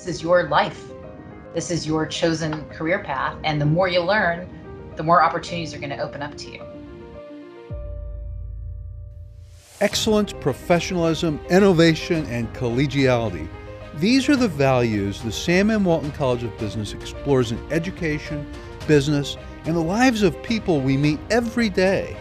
This 0.00 0.16
is 0.16 0.22
your 0.22 0.44
life. 0.44 0.82
This 1.52 1.70
is 1.70 1.86
your 1.86 2.06
chosen 2.06 2.64
career 2.70 3.00
path. 3.00 3.36
And 3.44 3.60
the 3.60 3.66
more 3.66 3.86
you 3.86 4.00
learn, 4.00 4.48
the 4.96 5.02
more 5.02 5.22
opportunities 5.22 5.74
are 5.74 5.78
going 5.78 5.90
to 5.90 5.98
open 5.98 6.22
up 6.22 6.38
to 6.38 6.50
you. 6.50 6.62
Excellence, 9.82 10.32
professionalism, 10.32 11.38
innovation, 11.50 12.24
and 12.30 12.50
collegiality. 12.54 13.46
These 13.96 14.30
are 14.30 14.36
the 14.36 14.48
values 14.48 15.20
the 15.20 15.30
Sam 15.30 15.70
M. 15.70 15.84
Walton 15.84 16.12
College 16.12 16.44
of 16.44 16.56
Business 16.56 16.94
explores 16.94 17.52
in 17.52 17.58
education, 17.70 18.50
business, 18.88 19.36
and 19.66 19.76
the 19.76 19.80
lives 19.80 20.22
of 20.22 20.42
people 20.42 20.80
we 20.80 20.96
meet 20.96 21.20
every 21.28 21.68
day. 21.68 22.16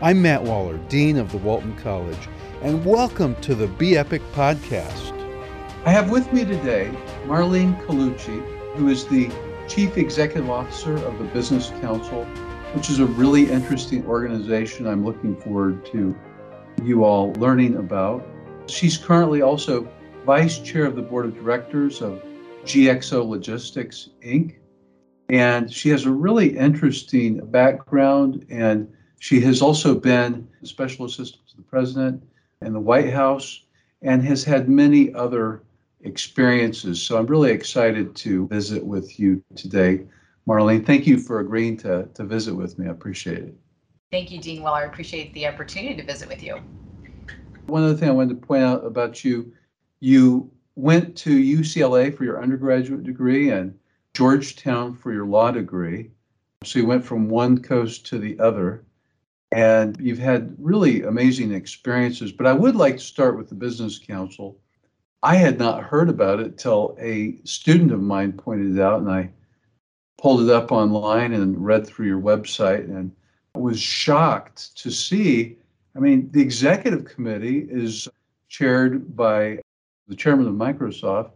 I'm 0.00 0.22
Matt 0.22 0.42
Waller, 0.42 0.78
Dean 0.88 1.18
of 1.18 1.30
the 1.32 1.36
Walton 1.36 1.76
College, 1.76 2.30
and 2.62 2.82
welcome 2.82 3.34
to 3.42 3.54
the 3.54 3.66
Be 3.66 3.98
Epic 3.98 4.22
podcast. 4.32 5.19
I 5.86 5.92
have 5.92 6.10
with 6.10 6.30
me 6.30 6.44
today 6.44 6.92
Marlene 7.24 7.74
Colucci, 7.86 8.42
who 8.76 8.88
is 8.88 9.06
the 9.06 9.30
Chief 9.66 9.96
Executive 9.96 10.50
Officer 10.50 10.94
of 10.94 11.18
the 11.18 11.24
Business 11.24 11.70
Council, 11.80 12.26
which 12.74 12.90
is 12.90 12.98
a 12.98 13.06
really 13.06 13.50
interesting 13.50 14.04
organization 14.04 14.86
I'm 14.86 15.06
looking 15.06 15.34
forward 15.34 15.86
to 15.86 16.14
you 16.84 17.02
all 17.02 17.32
learning 17.34 17.76
about. 17.76 18.22
She's 18.66 18.98
currently 18.98 19.40
also 19.40 19.88
Vice 20.26 20.58
Chair 20.58 20.84
of 20.84 20.96
the 20.96 21.02
Board 21.02 21.24
of 21.24 21.34
Directors 21.34 22.02
of 22.02 22.22
GXO 22.64 23.26
Logistics, 23.26 24.10
Inc. 24.22 24.56
And 25.30 25.72
she 25.72 25.88
has 25.88 26.04
a 26.04 26.10
really 26.10 26.58
interesting 26.58 27.38
background, 27.46 28.44
and 28.50 28.86
she 29.18 29.40
has 29.40 29.62
also 29.62 29.94
been 29.94 30.46
a 30.62 30.66
Special 30.66 31.06
Assistant 31.06 31.48
to 31.48 31.56
the 31.56 31.62
President 31.62 32.22
in 32.60 32.74
the 32.74 32.80
White 32.80 33.10
House 33.10 33.64
and 34.02 34.22
has 34.22 34.44
had 34.44 34.68
many 34.68 35.14
other 35.14 35.62
experiences. 36.02 37.02
So 37.02 37.18
I'm 37.18 37.26
really 37.26 37.50
excited 37.50 38.14
to 38.16 38.46
visit 38.48 38.84
with 38.84 39.18
you 39.18 39.42
today. 39.54 40.06
Marlene, 40.48 40.84
thank 40.84 41.06
you 41.06 41.18
for 41.18 41.40
agreeing 41.40 41.76
to, 41.78 42.08
to 42.14 42.24
visit 42.24 42.54
with 42.54 42.78
me. 42.78 42.86
I 42.86 42.90
appreciate 42.90 43.38
it. 43.38 43.54
Thank 44.10 44.30
you, 44.30 44.40
Dean. 44.40 44.62
Well, 44.62 44.74
I 44.74 44.84
appreciate 44.84 45.32
the 45.34 45.46
opportunity 45.46 45.94
to 45.96 46.04
visit 46.04 46.28
with 46.28 46.42
you. 46.42 46.60
One 47.66 47.84
other 47.84 47.94
thing 47.94 48.08
I 48.08 48.12
wanted 48.12 48.40
to 48.40 48.46
point 48.46 48.64
out 48.64 48.84
about 48.84 49.22
you, 49.22 49.52
you 50.00 50.50
went 50.74 51.16
to 51.18 51.30
UCLA 51.30 52.16
for 52.16 52.24
your 52.24 52.42
undergraduate 52.42 53.04
degree 53.04 53.50
and 53.50 53.78
Georgetown 54.14 54.96
for 54.96 55.12
your 55.12 55.26
law 55.26 55.52
degree. 55.52 56.10
So 56.64 56.78
you 56.78 56.86
went 56.86 57.04
from 57.04 57.28
one 57.28 57.62
coast 57.62 58.06
to 58.06 58.18
the 58.18 58.38
other, 58.40 58.84
and 59.52 59.96
you've 60.00 60.18
had 60.18 60.56
really 60.58 61.02
amazing 61.02 61.54
experiences. 61.54 62.32
But 62.32 62.46
I 62.46 62.52
would 62.52 62.76
like 62.76 62.96
to 62.96 63.04
start 63.04 63.36
with 63.36 63.48
the 63.48 63.54
Business 63.54 63.98
Council. 63.98 64.58
I 65.22 65.36
had 65.36 65.58
not 65.58 65.84
heard 65.84 66.08
about 66.08 66.40
it 66.40 66.56
till 66.56 66.96
a 66.98 67.36
student 67.44 67.92
of 67.92 68.00
mine 68.00 68.32
pointed 68.32 68.76
it 68.76 68.80
out, 68.80 69.00
and 69.00 69.10
I 69.10 69.30
pulled 70.18 70.42
it 70.42 70.50
up 70.50 70.72
online 70.72 71.32
and 71.32 71.62
read 71.62 71.86
through 71.86 72.06
your 72.06 72.20
website 72.20 72.84
and 72.84 73.12
was 73.54 73.80
shocked 73.80 74.76
to 74.78 74.90
see. 74.90 75.58
I 75.94 75.98
mean, 75.98 76.30
the 76.32 76.40
executive 76.40 77.04
committee 77.04 77.66
is 77.70 78.08
chaired 78.48 79.14
by 79.14 79.58
the 80.08 80.16
chairman 80.16 80.46
of 80.46 80.54
Microsoft, 80.54 81.32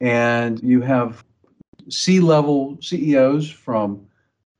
and 0.00 0.62
you 0.62 0.80
have 0.82 1.24
C 1.88 2.20
level 2.20 2.78
CEOs 2.80 3.50
from 3.50 4.06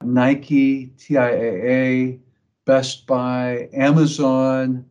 Nike, 0.03 0.89
TIAA, 0.99 2.19
Best 2.65 3.07
Buy, 3.07 3.69
Amazon, 3.73 4.85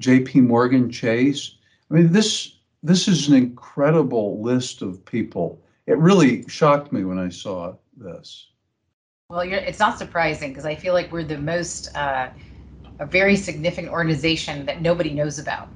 JP 0.00 0.46
Morgan 0.46 0.90
Chase. 0.90 1.56
I 1.90 1.94
mean, 1.94 2.12
this 2.12 2.58
this 2.82 3.06
is 3.06 3.28
an 3.28 3.34
incredible 3.34 4.42
list 4.42 4.82
of 4.82 5.04
people. 5.04 5.62
It 5.86 5.98
really 5.98 6.46
shocked 6.48 6.92
me 6.92 7.04
when 7.04 7.18
I 7.18 7.28
saw 7.28 7.74
this. 7.96 8.48
Well, 9.30 9.40
it's 9.40 9.78
not 9.78 9.98
surprising 9.98 10.50
because 10.50 10.66
I 10.66 10.74
feel 10.74 10.92
like 10.92 11.10
we're 11.12 11.24
the 11.24 11.38
most 11.38 11.94
uh, 11.96 12.30
a 12.98 13.06
very 13.06 13.36
significant 13.36 13.88
organization 13.88 14.66
that 14.66 14.82
nobody 14.82 15.12
knows 15.12 15.38
about, 15.38 15.68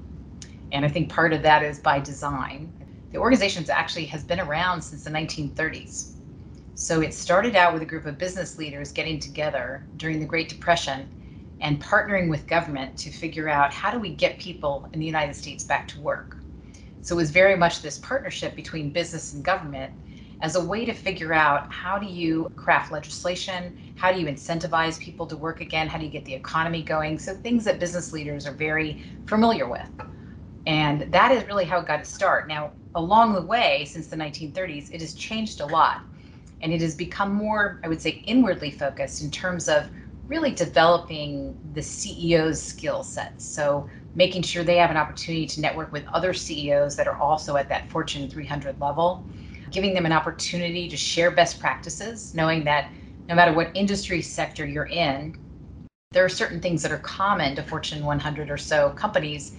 and 0.72 0.84
I 0.84 0.89
think 0.89 1.09
part 1.09 1.33
of 1.33 1.43
that 1.43 1.62
is 1.62 1.78
by 1.78 1.99
design. 2.00 2.72
The 3.12 3.19
organization 3.19 3.65
actually 3.71 4.05
has 4.06 4.25
been 4.25 4.41
around 4.41 4.83
since 4.83 5.05
the 5.05 5.11
1930s. 5.11 6.12
So 6.75 7.00
it 7.00 7.15
started 7.15 7.56
out 7.56 7.73
with 7.73 7.81
a 7.81 7.87
group 7.87 8.05
of 8.05 8.19
business 8.19 8.59
leaders 8.59 8.93
getting 8.93 9.19
together 9.19 9.87
during 9.97 10.21
the 10.21 10.27
Great 10.27 10.50
Depression 10.50 11.09
and 11.61 11.83
partnering 11.83 12.28
with 12.28 12.47
government 12.47 12.99
to 12.99 13.11
figure 13.11 13.49
out 13.49 13.73
how 13.73 13.91
do 13.91 13.99
we 13.99 14.11
get 14.11 14.38
people 14.38 14.87
in 14.93 15.00
the 15.00 15.06
United 15.06 15.34
States 15.34 15.65
back 15.65 15.88
to 15.88 16.00
work. 16.00 16.36
So 17.06 17.15
it 17.15 17.19
was 17.19 17.31
very 17.31 17.55
much 17.56 17.83
this 17.83 17.99
partnership 17.99 18.56
between 18.56 18.91
business 18.91 19.33
and 19.33 19.44
government 19.44 19.93
as 20.43 20.56
a 20.56 20.65
way 20.65 20.84
to 20.84 20.93
figure 20.93 21.33
out 21.33 21.72
how 21.72 22.00
do 22.00 22.06
you 22.06 22.49
craft 22.56 22.91
legislation, 22.91 23.78
how 23.94 24.11
do 24.11 24.19
you 24.19 24.27
incentivize 24.27 24.99
people 24.99 25.25
to 25.28 25.37
work 25.37 25.61
again, 25.61 25.87
how 25.87 25.99
do 25.99 26.05
you 26.05 26.11
get 26.11 26.25
the 26.25 26.34
economy 26.34 26.83
going. 26.83 27.17
So 27.21 27.33
things 27.33 27.65
that 27.65 27.78
business 27.78 28.12
leaders 28.12 28.44
are 28.44 28.53
very 28.53 29.00
familiar 29.28 29.69
with. 29.69 29.89
And 30.67 31.03
that 31.12 31.31
is 31.31 31.47
really 31.47 31.65
how 31.65 31.78
it 31.78 31.87
got 31.87 32.00
its 32.00 32.12
start. 32.12 32.49
Now, 32.49 32.72
along 32.97 33.34
the 33.34 33.43
way, 33.43 33.84
since 33.84 34.09
the 34.09 34.17
1930s, 34.17 34.93
it 34.93 35.00
has 35.00 35.15
changed 35.15 35.61
a 35.61 35.67
lot. 35.67 36.00
And 36.61 36.73
it 36.73 36.81
has 36.81 36.97
become 36.97 37.33
more, 37.33 37.81
I 37.84 37.88
would 37.88 38.03
say, 38.03 38.21
inwardly 38.27 38.73
focused 38.73 39.23
in 39.23 39.31
terms 39.31 39.69
of 39.69 39.87
really 40.27 40.50
developing 40.50 41.56
the 41.73 41.81
CEO's 41.81 42.61
skill 42.61 43.05
sets. 43.05 43.44
So 43.44 43.88
making 44.16 44.43
sure 44.43 44.65
they 44.65 44.78
have 44.78 44.91
an 44.91 44.97
opportunity 44.97 45.47
to 45.47 45.60
network 45.60 45.93
with 45.93 46.04
other 46.12 46.32
CEOs 46.32 46.97
that 46.97 47.06
are 47.06 47.16
also 47.19 47.56
at 47.56 47.69
that 47.69 47.88
Fortune 47.91 48.28
300 48.28 48.81
level, 48.81 49.25
giving 49.71 49.94
them 49.94 50.06
an 50.06 50.12
opportunity 50.12 50.88
to 50.88 50.97
share 50.97 51.31
best 51.31 51.60
practices, 51.60 52.34
knowing 52.34 52.65
that 52.65 52.91
no 53.28 53.34
matter 53.34 53.53
what 53.53 53.71
industry 53.75 54.22
sector 54.22 54.66
you're 54.66 54.87
in, 54.87 55.37
there 56.12 56.25
are 56.25 56.31
certain 56.31 56.60
things 56.60 56.82
that 56.82 56.91
are 56.91 56.99
common 56.99 57.55
to 57.56 57.62
Fortune 57.62 58.05
100 58.05 58.50
or 58.50 58.56
so 58.56 58.91
companies 58.91 59.56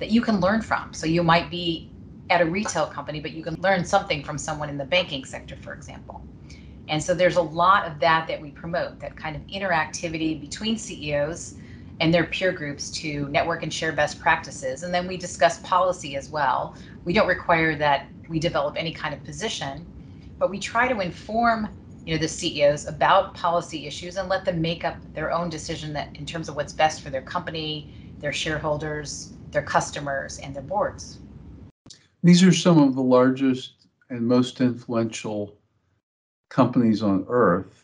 that 0.00 0.10
you 0.10 0.20
can 0.20 0.40
learn 0.40 0.60
from. 0.60 0.92
So 0.92 1.06
you 1.06 1.22
might 1.22 1.48
be 1.48 1.88
at 2.30 2.40
a 2.40 2.44
retail 2.46 2.86
company, 2.86 3.20
but 3.20 3.32
you 3.32 3.44
can 3.44 3.54
learn 3.60 3.84
something 3.84 4.24
from 4.24 4.38
someone 4.38 4.68
in 4.68 4.78
the 4.78 4.84
banking 4.84 5.24
sector, 5.24 5.56
for 5.56 5.72
example. 5.72 6.20
And 6.88 7.00
so 7.00 7.14
there's 7.14 7.36
a 7.36 7.42
lot 7.42 7.86
of 7.86 8.00
that 8.00 8.26
that 8.26 8.40
we 8.40 8.50
promote, 8.50 8.98
that 9.00 9.14
kind 9.14 9.36
of 9.36 9.46
interactivity 9.46 10.40
between 10.40 10.76
CEOs 10.76 11.54
and 12.00 12.12
their 12.12 12.24
peer 12.24 12.50
groups 12.50 12.90
to 12.90 13.28
network 13.28 13.62
and 13.62 13.72
share 13.72 13.92
best 13.92 14.18
practices. 14.18 14.82
And 14.82 14.92
then 14.92 15.06
we 15.06 15.16
discuss 15.16 15.60
policy 15.60 16.16
as 16.16 16.30
well. 16.30 16.74
We 17.04 17.12
don't 17.12 17.28
require 17.28 17.76
that 17.76 18.06
we 18.28 18.40
develop 18.40 18.74
any 18.76 18.92
kind 18.92 19.14
of 19.14 19.22
position, 19.22 19.86
but 20.38 20.50
we 20.50 20.58
try 20.58 20.88
to 20.88 21.00
inform 21.00 21.68
you 22.06 22.14
know 22.14 22.20
the 22.20 22.28
CEOs 22.28 22.88
about 22.88 23.34
policy 23.34 23.86
issues 23.86 24.16
and 24.16 24.28
let 24.28 24.44
them 24.44 24.60
make 24.60 24.84
up 24.84 24.96
their 25.14 25.30
own 25.30 25.50
decision 25.50 25.92
that 25.92 26.08
in 26.14 26.24
terms 26.24 26.48
of 26.48 26.56
what's 26.56 26.72
best 26.72 27.02
for 27.02 27.10
their 27.10 27.22
company, 27.22 27.90
their 28.20 28.32
shareholders, 28.32 29.32
their 29.52 29.62
customers, 29.62 30.38
and 30.38 30.54
their 30.54 30.62
boards. 30.62 31.18
These 32.22 32.42
are 32.42 32.52
some 32.52 32.78
of 32.78 32.94
the 32.94 33.02
largest 33.02 33.86
and 34.08 34.26
most 34.26 34.60
influential 34.60 35.54
companies 36.48 37.02
on 37.02 37.26
earth, 37.28 37.79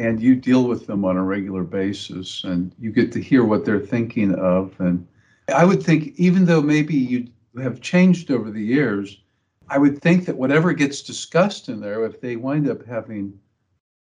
and 0.00 0.18
you 0.18 0.34
deal 0.34 0.64
with 0.64 0.86
them 0.86 1.04
on 1.04 1.18
a 1.18 1.22
regular 1.22 1.62
basis, 1.62 2.42
and 2.44 2.74
you 2.80 2.90
get 2.90 3.12
to 3.12 3.20
hear 3.20 3.44
what 3.44 3.66
they're 3.66 3.78
thinking 3.78 4.34
of. 4.34 4.74
And 4.80 5.06
I 5.54 5.66
would 5.66 5.82
think, 5.82 6.14
even 6.16 6.46
though 6.46 6.62
maybe 6.62 6.94
you 6.94 7.28
have 7.60 7.82
changed 7.82 8.30
over 8.30 8.50
the 8.50 8.62
years, 8.62 9.20
I 9.68 9.76
would 9.76 10.00
think 10.00 10.24
that 10.24 10.38
whatever 10.38 10.72
gets 10.72 11.02
discussed 11.02 11.68
in 11.68 11.80
there, 11.80 12.06
if 12.06 12.18
they 12.18 12.36
wind 12.36 12.66
up 12.66 12.86
having 12.86 13.38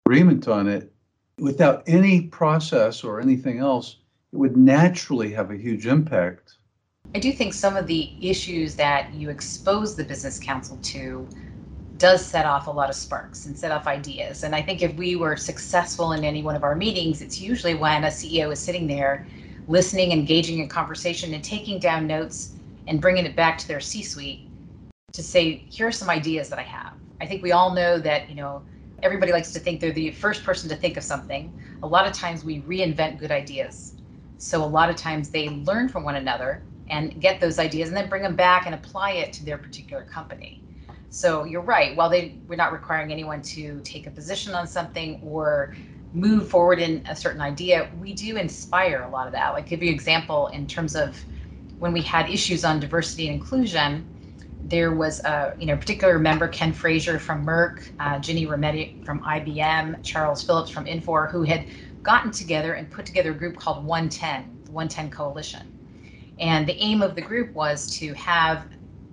agreement 0.07 0.47
on 0.47 0.69
it, 0.69 0.93
without 1.39 1.83
any 1.89 2.23
process 2.29 3.03
or 3.03 3.21
anything 3.21 3.59
else, 3.59 3.97
it 4.33 4.37
would 4.37 4.57
naturally 4.57 5.33
have 5.33 5.51
a 5.51 5.57
huge 5.57 5.89
impact. 5.89 6.55
I 7.17 7.19
do 7.19 7.33
think 7.33 7.53
some 7.53 7.77
of 7.77 7.89
the 7.89 8.13
issues 8.21 8.77
that 8.77 9.13
you 9.13 9.29
expose 9.29 9.97
the 9.97 10.05
business 10.05 10.39
council 10.39 10.79
to 10.83 11.29
does 12.01 12.25
set 12.25 12.47
off 12.47 12.67
a 12.67 12.71
lot 12.71 12.89
of 12.89 12.97
sparks 12.97 13.47
and 13.47 13.57
set 13.57 13.71
off 13.71 13.87
ideas. 13.87 14.43
And 14.43 14.55
I 14.55 14.63
think 14.63 14.83
if 14.83 14.95
we 14.97 15.17
were 15.17 15.37
successful 15.37 16.13
in 16.13 16.25
any 16.25 16.43
one 16.43 16.57
of 16.57 16.65
our 16.65 16.75
meetings, 16.75 17.21
it's 17.21 17.41
usually 17.41 17.75
when 17.75 18.05
a 18.05 18.09
CEO 18.09 18.51
is 18.51 18.59
sitting 18.59 18.87
there 18.87 19.27
listening, 19.69 20.11
engaging 20.11 20.59
in 20.59 20.69
conversation, 20.69 21.35
and 21.35 21.45
taking 21.45 21.79
down 21.79 22.07
notes 22.07 22.55
and 22.89 23.01
bringing 23.01 23.27
it 23.27 23.37
back 23.37 23.59
to 23.59 23.69
their 23.69 23.81
C 23.81 24.03
suite 24.03 24.41
to 25.13 25.23
say, 25.23 25.63
here 25.69 25.87
are 25.87 25.93
some 25.93 26.11
ideas 26.11 26.49
that 26.49 26.59
I 26.59 26.63
have. 26.63 26.95
I 27.21 27.27
think 27.27 27.43
we 27.43 27.53
all 27.53 27.75
know 27.75 27.99
that, 27.99 28.29
you 28.31 28.35
know, 28.35 28.63
everybody 29.03 29.31
likes 29.31 29.53
to 29.53 29.59
think 29.61 29.81
they're 29.81 29.93
the 29.93 30.11
first 30.11 30.43
person 30.43 30.69
to 30.71 30.77
think 30.77 30.97
of 30.97 31.05
something. 31.05 31.53
A 31.83 31.87
lot 31.87 32.07
of 32.07 32.15
times 32.15 32.45
we 32.45 32.63
reinvent 32.63 33.19
good 33.19 33.31
ideas. 33.31 33.95
So 34.39 34.65
a 34.65 34.67
lot 34.67 34.89
of 34.89 34.97
times 34.97 35.29
they 35.29 35.51
learn 35.51 35.89
from 35.89 36.05
one 36.05 36.17
another 36.17 36.63
and 36.89 37.21
get 37.21 37.41
those 37.41 37.59
ideas 37.59 37.89
and 37.89 37.97
then 37.97 38.09
bring 38.09 38.23
them 38.23 38.37
back 38.37 38.65
and 38.65 38.75
apply 38.75 39.13
it 39.13 39.33
to 39.35 39.45
their 39.45 39.59
particular 39.59 40.05
company. 40.05 40.63
So 41.11 41.45
you're 41.45 41.63
right. 41.63 41.97
While 41.97 42.09
they 42.09 42.39
we're 42.47 42.57
not 42.57 42.73
requiring 42.73 43.13
anyone 43.13 43.43
to 43.43 43.81
take 43.81 44.07
a 44.07 44.11
position 44.11 44.55
on 44.55 44.67
something 44.67 45.21
or 45.23 45.75
move 46.13 46.49
forward 46.49 46.79
in 46.79 47.05
a 47.09 47.17
certain 47.17 47.41
idea, 47.41 47.91
we 48.01 48.13
do 48.13 48.37
inspire 48.37 49.03
a 49.03 49.11
lot 49.11 49.27
of 49.27 49.33
that. 49.33 49.53
Like 49.53 49.67
give 49.67 49.83
you 49.83 49.89
an 49.89 49.95
example 49.95 50.49
in 50.49 50.67
terms 50.67 50.95
of 50.97 51.23
when 51.79 51.93
we 51.93 52.03
had 52.03 52.31
issues 52.31 52.65
on 52.65 52.79
diversity 52.79 53.27
and 53.27 53.35
inclusion, 53.35 54.07
there 54.63 54.93
was 54.93 55.21
a 55.21 55.55
you 55.59 55.67
know 55.67 55.77
particular 55.77 56.19
member, 56.19 56.47
Ken 56.47 56.73
Frazier 56.73 57.19
from 57.19 57.45
Merck, 57.45 57.91
uh, 57.99 58.19
Ginny 58.21 58.47
Rometty 58.47 59.05
from 59.05 59.21
IBM, 59.23 60.03
Charles 60.05 60.43
Phillips 60.43 60.71
from 60.71 60.85
Infor, 60.85 61.31
who 61.31 61.43
had 61.43 61.67
gotten 62.03 62.31
together 62.31 62.75
and 62.75 62.91
put 62.91 63.05
together 63.05 63.33
a 63.33 63.35
group 63.35 63.57
called 63.57 63.85
110, 63.85 64.61
the 64.65 64.73
110 64.73 65.11
Coalition. 65.11 65.73
And 66.39 66.67
the 66.67 66.77
aim 66.83 67.03
of 67.03 67.15
the 67.15 67.21
group 67.21 67.53
was 67.53 67.91
to 67.99 68.15
have, 68.15 68.67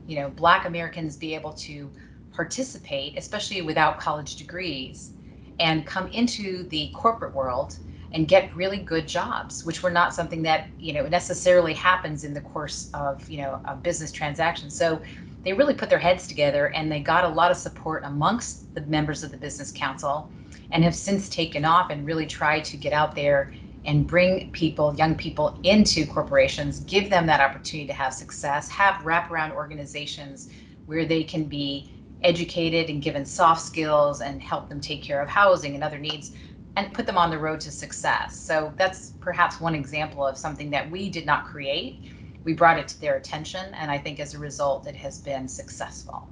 you 0.07 0.15
know, 0.15 0.30
Black 0.30 0.65
Americans 0.65 1.15
be 1.18 1.36
able 1.36 1.54
to 1.54 1.92
participate, 2.31 3.18
especially 3.18 3.62
without 3.62 4.00
college 4.00 4.36
degrees, 4.38 5.12
and 5.59 5.86
come 5.86 6.07
into 6.07 6.63
the 6.69 6.92
corporate 6.95 7.36
world 7.36 7.77
and 8.13 8.27
get 8.27 8.56
really 8.56 8.80
good 8.80 9.07
jobs, 9.07 9.65
which 9.65 9.83
were 9.83 9.89
not 9.89 10.13
something 10.13 10.42
that 10.44 10.69
you 10.80 10.94
know 10.94 11.07
necessarily 11.07 11.74
happens 11.74 12.24
in 12.24 12.33
the 12.33 12.42
course 12.42 12.89
of 12.94 13.30
you 13.30 13.38
know 13.38 13.59
a 13.65 13.75
business 13.75 14.12
transaction. 14.12 14.69
So 14.69 15.01
they 15.44 15.54
really 15.54 15.74
put 15.74 15.89
their 15.89 16.00
heads 16.00 16.27
together 16.27 16.68
and 16.74 16.92
they 16.92 17.00
got 17.00 17.25
a 17.25 17.30
lot 17.30 17.51
of 17.51 17.57
support 17.57 18.03
amongst 18.06 18.74
the 18.74 18.81
members 18.81 19.24
of 19.24 19.31
the 19.31 19.38
business 19.38 19.71
council 19.71 20.30
and 20.71 20.83
have 20.83 20.95
since 20.95 21.30
taken 21.30 21.65
off 21.65 21.89
and 21.89 22.06
really 22.06 22.25
tried 22.25 22.65
to 22.65 22.77
get 22.77 22.94
out 22.94 23.15
there 23.15 23.51
and 23.88 24.06
bring 24.06 24.51
people, 24.51 24.94
young 24.95 25.16
people, 25.16 25.57
into 25.63 26.06
corporations, 26.06 26.81
give 26.81 27.10
them 27.10 27.25
that 27.25 27.39
opportunity 27.39 27.88
to 27.88 27.94
have 27.94 28.13
success, 28.13 28.68
have 28.69 28.95
wraparound 28.95 29.54
organizations 29.54 30.50
where 30.86 31.06
they 31.06 31.24
can 31.24 31.45
be 31.45 31.89
educated 32.22 32.89
and 32.89 33.01
given 33.01 33.25
soft 33.25 33.62
skills 33.62 34.19
and 34.22 34.42
help 34.42 34.68
them 34.68 34.81
take 34.81 35.01
care 35.01 35.22
of 35.22 35.30
housing 35.30 35.74
and 35.74 35.84
other 35.84 35.98
needs 35.98 36.34
and 36.75 36.94
put 36.94 37.06
them 37.06 37.18
on 37.18 37.30
the 37.30 37.38
road 37.38 37.62
to 37.62 37.72
success. 37.72 38.38
So 38.38 38.74
that's 38.78 39.13
perhaps 39.22 39.62
one 39.62 39.74
example 39.74 40.28
of 40.28 40.38
something 40.38 40.69
that 40.72 40.92
we 40.92 41.10
did 41.10 41.25
not 41.25 41.45
create. 41.45 42.01
We 42.44 42.54
brought 42.54 42.80
it 42.80 42.88
to 42.89 43.01
their 43.01 43.16
attention, 43.16 43.74
and 43.74 43.89
I 43.89 43.98
think 43.98 44.19
as 44.19 44.34
a 44.34 44.39
result, 44.39 44.88
it 44.88 44.95
has 44.95 45.19
been 45.19 45.48
successful. 45.48 46.28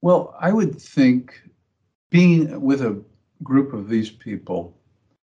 Well, 0.00 0.34
I 0.40 0.52
would 0.52 0.80
think 0.80 1.40
being 2.10 2.60
with 2.60 2.82
a 2.82 3.02
group 3.42 3.72
of 3.72 3.88
these 3.88 4.10
people 4.10 4.76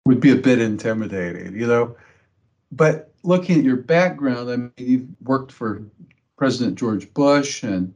would 0.06 0.20
be 0.20 0.32
a 0.32 0.36
bit 0.36 0.60
intimidating, 0.60 1.54
you 1.58 1.66
know. 1.66 1.96
But 2.72 3.12
looking 3.22 3.58
at 3.58 3.64
your 3.64 3.76
background, 3.76 4.50
I 4.50 4.56
mean, 4.56 4.72
you've 4.76 5.08
worked 5.22 5.52
for 5.52 5.82
President 6.36 6.78
George 6.78 7.12
Bush 7.12 7.62
and 7.62 7.92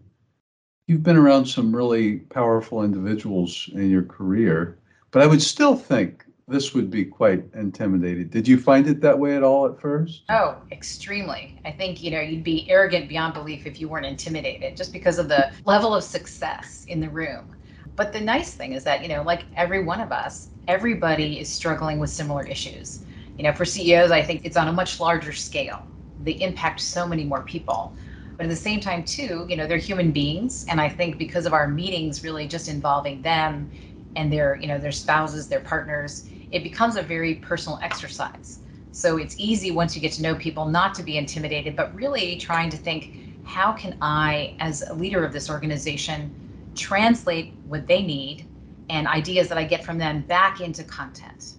you've 0.86 1.02
been 1.02 1.16
around 1.16 1.46
some 1.46 1.74
really 1.74 2.18
powerful 2.18 2.82
individuals 2.82 3.70
in 3.72 3.90
your 3.90 4.02
career. 4.02 4.78
But 5.10 5.22
I 5.22 5.26
would 5.26 5.40
still 5.40 5.76
think 5.76 6.24
this 6.46 6.74
would 6.74 6.90
be 6.90 7.04
quite 7.04 7.42
intimidating. 7.54 8.28
Did 8.28 8.46
you 8.46 8.58
find 8.58 8.86
it 8.86 9.00
that 9.00 9.18
way 9.18 9.34
at 9.36 9.42
all 9.42 9.66
at 9.66 9.80
first? 9.80 10.24
Oh, 10.28 10.56
extremely. 10.70 11.58
I 11.64 11.70
think, 11.70 12.02
you 12.02 12.10
know, 12.10 12.20
you'd 12.20 12.44
be 12.44 12.68
arrogant 12.70 13.08
beyond 13.08 13.32
belief 13.32 13.64
if 13.64 13.80
you 13.80 13.88
weren't 13.88 14.04
intimidated 14.04 14.76
just 14.76 14.92
because 14.92 15.18
of 15.18 15.28
the 15.28 15.52
level 15.64 15.94
of 15.94 16.04
success 16.04 16.84
in 16.88 17.00
the 17.00 17.08
room. 17.08 17.56
But 17.96 18.12
the 18.12 18.20
nice 18.20 18.52
thing 18.54 18.72
is 18.72 18.84
that, 18.84 19.02
you 19.02 19.08
know, 19.08 19.22
like 19.22 19.44
every 19.56 19.84
one 19.84 20.00
of 20.00 20.12
us, 20.12 20.50
everybody 20.68 21.40
is 21.40 21.50
struggling 21.50 21.98
with 21.98 22.10
similar 22.10 22.44
issues. 22.46 23.04
You 23.38 23.44
know, 23.44 23.52
for 23.52 23.64
CEOs, 23.64 24.10
I 24.10 24.22
think 24.22 24.42
it's 24.44 24.56
on 24.56 24.68
a 24.68 24.72
much 24.72 25.00
larger 25.00 25.32
scale. 25.32 25.86
They 26.18 26.32
impact 26.32 26.80
so 26.80 27.06
many 27.06 27.24
more 27.24 27.42
people. 27.42 27.94
But 28.36 28.46
at 28.46 28.50
the 28.50 28.56
same 28.56 28.80
time, 28.80 29.04
too, 29.04 29.46
you 29.48 29.56
know, 29.56 29.66
they're 29.66 29.78
human 29.78 30.12
beings. 30.12 30.64
And 30.68 30.80
I 30.80 30.88
think 30.88 31.18
because 31.18 31.46
of 31.46 31.52
our 31.52 31.68
meetings 31.68 32.24
really 32.24 32.48
just 32.48 32.68
involving 32.68 33.22
them 33.22 33.70
and 34.16 34.32
their 34.32 34.56
you 34.60 34.68
know 34.68 34.78
their 34.78 34.92
spouses 34.92 35.48
their 35.48 35.60
partners 35.60 36.28
it 36.50 36.62
becomes 36.62 36.96
a 36.96 37.02
very 37.02 37.36
personal 37.36 37.78
exercise 37.82 38.60
so 38.92 39.16
it's 39.16 39.34
easy 39.38 39.70
once 39.70 39.96
you 39.96 40.02
get 40.02 40.12
to 40.12 40.22
know 40.22 40.34
people 40.34 40.66
not 40.66 40.94
to 40.94 41.02
be 41.02 41.18
intimidated 41.18 41.76
but 41.76 41.94
really 41.94 42.36
trying 42.36 42.70
to 42.70 42.76
think 42.76 43.12
how 43.42 43.72
can 43.72 43.96
i 44.00 44.54
as 44.60 44.82
a 44.88 44.94
leader 44.94 45.24
of 45.24 45.32
this 45.32 45.50
organization 45.50 46.32
translate 46.74 47.52
what 47.64 47.86
they 47.86 48.02
need 48.02 48.46
and 48.88 49.06
ideas 49.06 49.48
that 49.48 49.58
i 49.58 49.64
get 49.64 49.84
from 49.84 49.98
them 49.98 50.22
back 50.22 50.60
into 50.60 50.84
content 50.84 51.54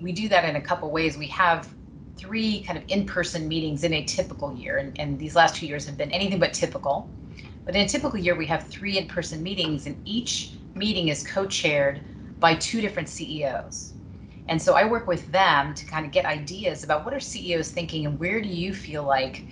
we 0.00 0.12
do 0.12 0.28
that 0.28 0.44
in 0.44 0.56
a 0.56 0.60
couple 0.60 0.90
ways 0.90 1.16
we 1.16 1.26
have 1.26 1.68
three 2.16 2.62
kind 2.62 2.78
of 2.78 2.84
in-person 2.88 3.46
meetings 3.46 3.84
in 3.84 3.94
a 3.94 4.04
typical 4.04 4.54
year 4.54 4.78
and, 4.78 4.98
and 4.98 5.18
these 5.18 5.36
last 5.36 5.56
two 5.56 5.66
years 5.66 5.86
have 5.86 5.96
been 5.96 6.10
anything 6.10 6.38
but 6.38 6.52
typical 6.52 7.08
but 7.68 7.76
in 7.76 7.82
a 7.82 7.88
typical 7.88 8.18
year 8.18 8.34
we 8.34 8.46
have 8.46 8.66
three 8.66 8.96
in-person 8.96 9.42
meetings 9.42 9.86
and 9.86 10.00
each 10.06 10.52
meeting 10.74 11.08
is 11.08 11.22
co-chaired 11.26 12.00
by 12.40 12.54
two 12.54 12.80
different 12.80 13.10
CEOs. 13.10 13.92
And 14.48 14.60
so 14.60 14.74
I 14.74 14.86
work 14.86 15.06
with 15.06 15.30
them 15.30 15.74
to 15.74 15.84
kind 15.84 16.06
of 16.06 16.12
get 16.12 16.24
ideas 16.24 16.82
about 16.82 17.04
what 17.04 17.12
are 17.12 17.20
CEOs 17.20 17.70
thinking 17.70 18.06
and 18.06 18.18
where 18.18 18.40
do 18.40 18.48
you 18.48 18.72
feel 18.72 19.02
like 19.02 19.44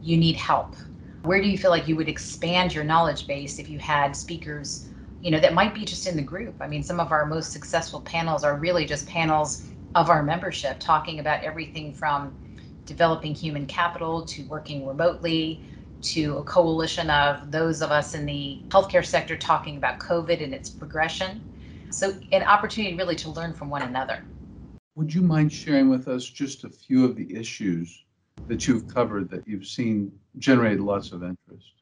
you 0.00 0.16
need 0.16 0.36
help? 0.36 0.76
Where 1.22 1.42
do 1.42 1.48
you 1.48 1.58
feel 1.58 1.72
like 1.72 1.88
you 1.88 1.96
would 1.96 2.08
expand 2.08 2.72
your 2.72 2.84
knowledge 2.84 3.26
base 3.26 3.58
if 3.58 3.68
you 3.68 3.80
had 3.80 4.14
speakers, 4.14 4.88
you 5.22 5.30
know, 5.30 5.40
that 5.40 5.54
might 5.54 5.74
be 5.74 5.84
just 5.84 6.06
in 6.06 6.16
the 6.16 6.22
group? 6.22 6.54
I 6.60 6.66
mean, 6.66 6.82
some 6.82 7.00
of 7.00 7.12
our 7.12 7.26
most 7.26 7.52
successful 7.52 8.00
panels 8.00 8.44
are 8.44 8.56
really 8.56 8.84
just 8.84 9.06
panels 9.08 9.66
of 9.94 10.10
our 10.10 10.22
membership 10.22 10.78
talking 10.78 11.20
about 11.20 11.42
everything 11.42 11.92
from 11.92 12.34
developing 12.84 13.34
human 13.34 13.66
capital 13.66 14.22
to 14.26 14.44
working 14.44 14.86
remotely 14.86 15.60
to 16.02 16.36
a 16.38 16.44
coalition 16.44 17.10
of 17.10 17.50
those 17.50 17.82
of 17.82 17.90
us 17.90 18.14
in 18.14 18.26
the 18.26 18.58
healthcare 18.70 19.04
sector 19.04 19.36
talking 19.36 19.76
about 19.76 19.98
COVID 19.98 20.42
and 20.42 20.54
its 20.54 20.68
progression. 20.68 21.40
So, 21.90 22.14
an 22.32 22.42
opportunity 22.42 22.94
really 22.96 23.16
to 23.16 23.30
learn 23.30 23.54
from 23.54 23.70
one 23.70 23.82
another. 23.82 24.22
Would 24.96 25.12
you 25.12 25.22
mind 25.22 25.52
sharing 25.52 25.88
with 25.88 26.08
us 26.08 26.24
just 26.24 26.64
a 26.64 26.68
few 26.68 27.04
of 27.04 27.16
the 27.16 27.34
issues 27.34 28.04
that 28.48 28.68
you've 28.68 28.86
covered 28.86 29.30
that 29.30 29.46
you've 29.46 29.66
seen 29.66 30.12
generate 30.38 30.80
lots 30.80 31.12
of 31.12 31.22
interest? 31.22 31.75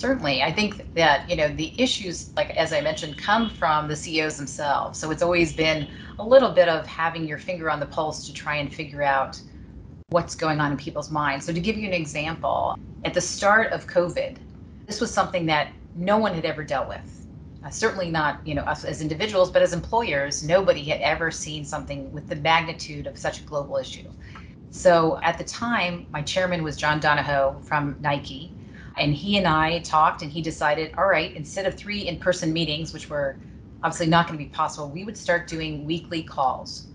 Certainly. 0.00 0.42
I 0.42 0.50
think 0.50 0.94
that, 0.94 1.28
you 1.28 1.36
know, 1.36 1.48
the 1.48 1.74
issues, 1.76 2.32
like 2.34 2.48
as 2.52 2.72
I 2.72 2.80
mentioned, 2.80 3.18
come 3.18 3.50
from 3.50 3.86
the 3.86 3.94
CEOs 3.94 4.38
themselves. 4.38 4.98
So 4.98 5.10
it's 5.10 5.20
always 5.20 5.52
been 5.52 5.88
a 6.18 6.24
little 6.24 6.52
bit 6.52 6.70
of 6.70 6.86
having 6.86 7.28
your 7.28 7.36
finger 7.36 7.70
on 7.70 7.80
the 7.80 7.84
pulse 7.86 8.24
to 8.24 8.32
try 8.32 8.56
and 8.56 8.72
figure 8.72 9.02
out 9.02 9.38
what's 10.08 10.34
going 10.34 10.58
on 10.58 10.72
in 10.72 10.78
people's 10.78 11.10
minds. 11.10 11.44
So, 11.44 11.52
to 11.52 11.60
give 11.60 11.76
you 11.76 11.86
an 11.86 11.92
example, 11.92 12.78
at 13.04 13.12
the 13.12 13.20
start 13.20 13.72
of 13.72 13.86
COVID, 13.88 14.38
this 14.86 15.02
was 15.02 15.12
something 15.12 15.44
that 15.46 15.74
no 15.94 16.16
one 16.16 16.32
had 16.32 16.46
ever 16.46 16.64
dealt 16.64 16.88
with. 16.88 17.26
Uh, 17.62 17.68
certainly 17.68 18.10
not, 18.10 18.40
you 18.46 18.54
know, 18.54 18.62
us 18.62 18.86
as 18.86 19.02
individuals, 19.02 19.50
but 19.50 19.60
as 19.60 19.74
employers, 19.74 20.42
nobody 20.42 20.82
had 20.82 21.02
ever 21.02 21.30
seen 21.30 21.62
something 21.62 22.10
with 22.10 22.26
the 22.26 22.36
magnitude 22.36 23.06
of 23.06 23.18
such 23.18 23.42
a 23.42 23.44
global 23.44 23.76
issue. 23.76 24.08
So 24.70 25.20
at 25.22 25.36
the 25.36 25.44
time, 25.44 26.06
my 26.10 26.22
chairman 26.22 26.62
was 26.62 26.78
John 26.78 27.00
Donahoe 27.00 27.60
from 27.62 27.96
Nike, 28.00 28.56
and 28.98 29.14
he 29.14 29.38
and 29.38 29.46
I 29.46 29.78
talked, 29.80 30.22
and 30.22 30.30
he 30.30 30.42
decided, 30.42 30.92
all 30.98 31.06
right, 31.06 31.34
instead 31.34 31.66
of 31.66 31.74
three 31.74 32.06
in-person 32.08 32.52
meetings, 32.52 32.92
which 32.92 33.10
were 33.10 33.36
obviously 33.82 34.06
not 34.06 34.26
going 34.26 34.38
to 34.38 34.44
be 34.44 34.50
possible, 34.50 34.90
we 34.90 35.04
would 35.04 35.16
start 35.16 35.48
doing 35.48 35.86
weekly 35.86 36.22
calls. 36.22 36.88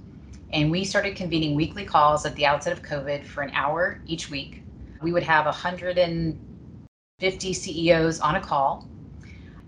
And 0.54 0.70
we 0.72 0.86
started 0.86 1.16
convening 1.16 1.56
weekly 1.56 1.86
calls 1.86 2.26
at 2.26 2.36
the 2.36 2.46
outset 2.46 2.74
of 2.74 2.84
COVID 2.84 3.26
for 3.26 3.42
an 3.44 3.52
hour 3.54 4.00
each 4.06 4.30
week. 4.30 4.62
We 5.02 5.12
would 5.12 5.24
have 5.24 5.46
150 5.46 7.54
CEOs 7.54 8.20
on 8.20 8.36
a 8.36 8.42
call. 8.42 8.88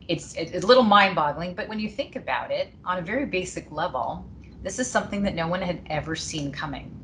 It's, 0.08 0.36
it's 0.36 0.64
a 0.64 0.68
little 0.68 0.84
mind 0.84 1.16
boggling, 1.16 1.56
but 1.56 1.68
when 1.68 1.80
you 1.80 1.90
think 1.90 2.16
about 2.16 2.52
it 2.52 2.72
on 2.86 3.00
a 3.00 3.02
very 3.02 3.26
basic 3.26 3.72
level, 3.72 4.24
this 4.64 4.80
is 4.80 4.90
something 4.90 5.22
that 5.24 5.36
no 5.36 5.48
one 5.48 5.62
had 5.62 5.82
ever 5.90 6.16
seen 6.16 6.52
coming. 6.52 6.97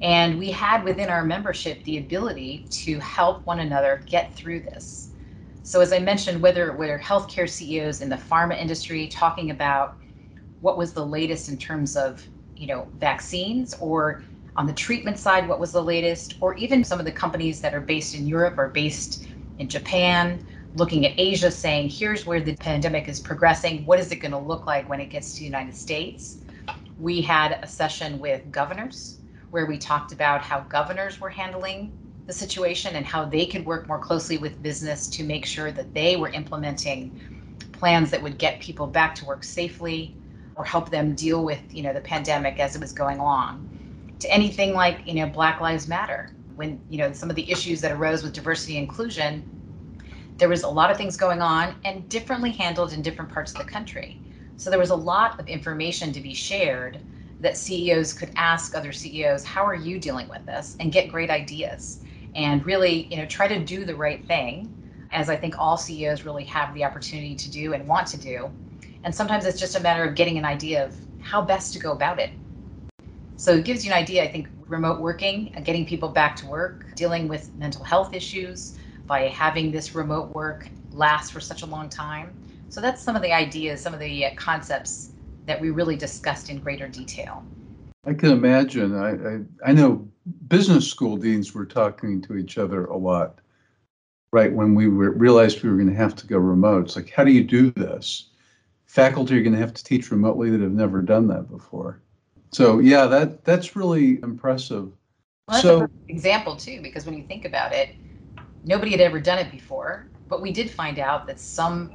And 0.00 0.38
we 0.38 0.50
had 0.50 0.84
within 0.84 1.08
our 1.08 1.24
membership 1.24 1.82
the 1.84 1.98
ability 1.98 2.66
to 2.70 2.98
help 3.00 3.44
one 3.46 3.60
another 3.60 4.02
get 4.06 4.34
through 4.34 4.60
this. 4.60 5.10
So, 5.62 5.80
as 5.80 5.92
I 5.92 5.98
mentioned, 5.98 6.40
whether 6.40 6.72
we're 6.76 6.98
healthcare 6.98 7.48
CEOs 7.48 8.00
in 8.00 8.08
the 8.08 8.16
pharma 8.16 8.58
industry 8.58 9.08
talking 9.08 9.50
about 9.50 9.96
what 10.60 10.78
was 10.78 10.92
the 10.92 11.04
latest 11.04 11.48
in 11.48 11.58
terms 11.58 11.96
of 11.96 12.26
you 12.58 12.66
know, 12.66 12.88
vaccines 12.98 13.74
or 13.80 14.22
on 14.56 14.66
the 14.66 14.72
treatment 14.72 15.18
side, 15.18 15.48
what 15.48 15.60
was 15.60 15.70
the 15.72 15.82
latest, 15.82 16.34
or 16.40 16.54
even 16.56 16.82
some 16.82 16.98
of 16.98 17.04
the 17.04 17.12
companies 17.12 17.60
that 17.60 17.72
are 17.74 17.80
based 17.80 18.14
in 18.14 18.26
Europe 18.26 18.58
or 18.58 18.68
based 18.68 19.28
in 19.58 19.68
Japan, 19.68 20.44
looking 20.74 21.06
at 21.06 21.12
Asia, 21.16 21.50
saying, 21.50 21.88
here's 21.88 22.26
where 22.26 22.40
the 22.40 22.56
pandemic 22.56 23.08
is 23.08 23.20
progressing. 23.20 23.86
What 23.86 24.00
is 24.00 24.10
it 24.10 24.16
going 24.16 24.32
to 24.32 24.38
look 24.38 24.66
like 24.66 24.88
when 24.88 25.00
it 25.00 25.06
gets 25.06 25.34
to 25.34 25.38
the 25.38 25.44
United 25.44 25.76
States? 25.76 26.38
We 26.98 27.20
had 27.22 27.60
a 27.62 27.66
session 27.66 28.18
with 28.18 28.50
governors 28.50 29.17
where 29.50 29.66
we 29.66 29.78
talked 29.78 30.12
about 30.12 30.42
how 30.42 30.60
governors 30.60 31.20
were 31.20 31.30
handling 31.30 31.92
the 32.26 32.32
situation 32.32 32.96
and 32.96 33.06
how 33.06 33.24
they 33.24 33.46
could 33.46 33.64
work 33.64 33.88
more 33.88 33.98
closely 33.98 34.38
with 34.38 34.62
business 34.62 35.08
to 35.08 35.24
make 35.24 35.46
sure 35.46 35.72
that 35.72 35.94
they 35.94 36.16
were 36.16 36.28
implementing 36.30 37.18
plans 37.72 38.10
that 38.10 38.22
would 38.22 38.38
get 38.38 38.60
people 38.60 38.86
back 38.86 39.14
to 39.14 39.24
work 39.24 39.44
safely 39.44 40.14
or 40.56 40.64
help 40.64 40.90
them 40.90 41.14
deal 41.14 41.44
with 41.44 41.62
you 41.70 41.82
know 41.82 41.92
the 41.92 42.00
pandemic 42.00 42.60
as 42.60 42.74
it 42.74 42.80
was 42.80 42.92
going 42.92 43.18
along. 43.18 43.66
To 44.20 44.32
anything 44.32 44.74
like 44.74 45.06
you 45.06 45.14
know 45.14 45.26
black 45.26 45.60
lives 45.60 45.88
matter 45.88 46.30
when 46.56 46.80
you 46.90 46.98
know 46.98 47.12
some 47.12 47.30
of 47.30 47.36
the 47.36 47.50
issues 47.50 47.80
that 47.80 47.92
arose 47.92 48.22
with 48.22 48.32
diversity 48.32 48.76
and 48.76 48.88
inclusion 48.88 49.48
there 50.38 50.48
was 50.48 50.62
a 50.62 50.68
lot 50.68 50.90
of 50.90 50.96
things 50.96 51.16
going 51.16 51.42
on 51.42 51.74
and 51.84 52.08
differently 52.08 52.50
handled 52.52 52.92
in 52.92 53.02
different 53.02 53.30
parts 53.30 53.52
of 53.52 53.58
the 53.58 53.64
country. 53.64 54.20
So 54.56 54.70
there 54.70 54.78
was 54.78 54.90
a 54.90 54.96
lot 54.96 55.38
of 55.38 55.48
information 55.48 56.12
to 56.12 56.20
be 56.20 56.34
shared 56.34 57.00
that 57.40 57.56
CEOs 57.56 58.12
could 58.12 58.32
ask 58.36 58.74
other 58.74 58.92
CEOs 58.92 59.44
how 59.44 59.64
are 59.64 59.74
you 59.74 59.98
dealing 59.98 60.28
with 60.28 60.44
this 60.46 60.76
and 60.80 60.92
get 60.92 61.10
great 61.10 61.30
ideas 61.30 62.00
and 62.34 62.64
really 62.66 63.08
you 63.10 63.16
know 63.16 63.26
try 63.26 63.46
to 63.48 63.64
do 63.64 63.84
the 63.84 63.94
right 63.94 64.24
thing 64.26 64.74
as 65.10 65.28
I 65.30 65.36
think 65.36 65.54
all 65.58 65.76
CEOs 65.76 66.24
really 66.24 66.44
have 66.44 66.74
the 66.74 66.84
opportunity 66.84 67.34
to 67.34 67.50
do 67.50 67.72
and 67.72 67.86
want 67.88 68.06
to 68.08 68.18
do. 68.18 68.50
And 69.04 69.14
sometimes 69.14 69.46
it's 69.46 69.60
just 69.60 69.76
a 69.76 69.80
matter 69.80 70.04
of 70.04 70.14
getting 70.14 70.38
an 70.38 70.44
idea 70.44 70.84
of 70.84 70.96
how 71.18 71.42
best 71.42 71.72
to 71.72 71.78
go 71.78 71.92
about 71.92 72.18
it. 72.18 72.30
So 73.36 73.54
it 73.54 73.64
gives 73.64 73.84
you 73.84 73.92
an 73.92 73.98
idea, 73.98 74.24
I 74.24 74.28
think, 74.28 74.48
remote 74.66 75.00
working, 75.00 75.52
getting 75.62 75.86
people 75.86 76.08
back 76.08 76.36
to 76.36 76.46
work, 76.46 76.86
dealing 76.96 77.28
with 77.28 77.50
mental 77.56 77.84
health 77.84 78.12
issues 78.12 78.76
by 79.06 79.28
having 79.28 79.70
this 79.70 79.94
remote 79.94 80.34
work 80.34 80.70
last 80.90 81.32
for 81.32 81.40
such 81.40 81.62
a 81.62 81.66
long 81.66 81.88
time. 81.88 82.36
So 82.68 82.80
that's 82.80 83.02
some 83.02 83.16
of 83.16 83.22
the 83.22 83.32
ideas, 83.32 83.80
some 83.80 83.94
of 83.94 84.00
the 84.00 84.26
uh, 84.26 84.30
concepts 84.36 85.12
that 85.48 85.60
we 85.60 85.70
really 85.70 85.96
discussed 85.96 86.50
in 86.50 86.58
greater 86.58 86.86
detail. 86.86 87.42
I 88.06 88.14
can 88.14 88.30
imagine. 88.30 88.94
I, 88.94 89.10
I, 89.10 89.70
I 89.70 89.72
know 89.72 90.06
business 90.46 90.86
school 90.86 91.16
deans 91.16 91.54
were 91.54 91.66
talking 91.66 92.20
to 92.22 92.36
each 92.36 92.58
other 92.58 92.84
a 92.84 92.96
lot, 92.96 93.40
right? 94.30 94.52
When 94.52 94.74
we 94.74 94.88
were, 94.88 95.10
realized 95.10 95.62
we 95.62 95.70
were 95.70 95.76
going 95.76 95.88
to 95.88 95.96
have 95.96 96.14
to 96.16 96.26
go 96.26 96.38
remote. 96.38 96.84
It's 96.84 96.96
like, 96.96 97.10
how 97.10 97.24
do 97.24 97.32
you 97.32 97.42
do 97.42 97.70
this? 97.72 98.28
Faculty 98.86 99.38
are 99.38 99.42
going 99.42 99.54
to 99.54 99.58
have 99.58 99.74
to 99.74 99.82
teach 99.82 100.10
remotely 100.10 100.50
that 100.50 100.60
have 100.60 100.72
never 100.72 101.02
done 101.02 101.26
that 101.28 101.50
before. 101.50 102.00
So 102.52 102.78
yeah, 102.78 103.06
that 103.06 103.44
that's 103.44 103.76
really 103.76 104.20
impressive. 104.22 104.84
Well, 104.84 104.94
that's 105.48 105.62
so, 105.62 105.82
a 105.82 105.90
example 106.08 106.56
too, 106.56 106.80
because 106.80 107.04
when 107.04 107.14
you 107.14 107.24
think 107.24 107.44
about 107.44 107.74
it, 107.74 107.90
nobody 108.64 108.90
had 108.90 109.00
ever 109.00 109.20
done 109.20 109.38
it 109.38 109.50
before, 109.50 110.06
but 110.28 110.40
we 110.40 110.50
did 110.50 110.70
find 110.70 110.98
out 110.98 111.26
that 111.26 111.38
some 111.38 111.92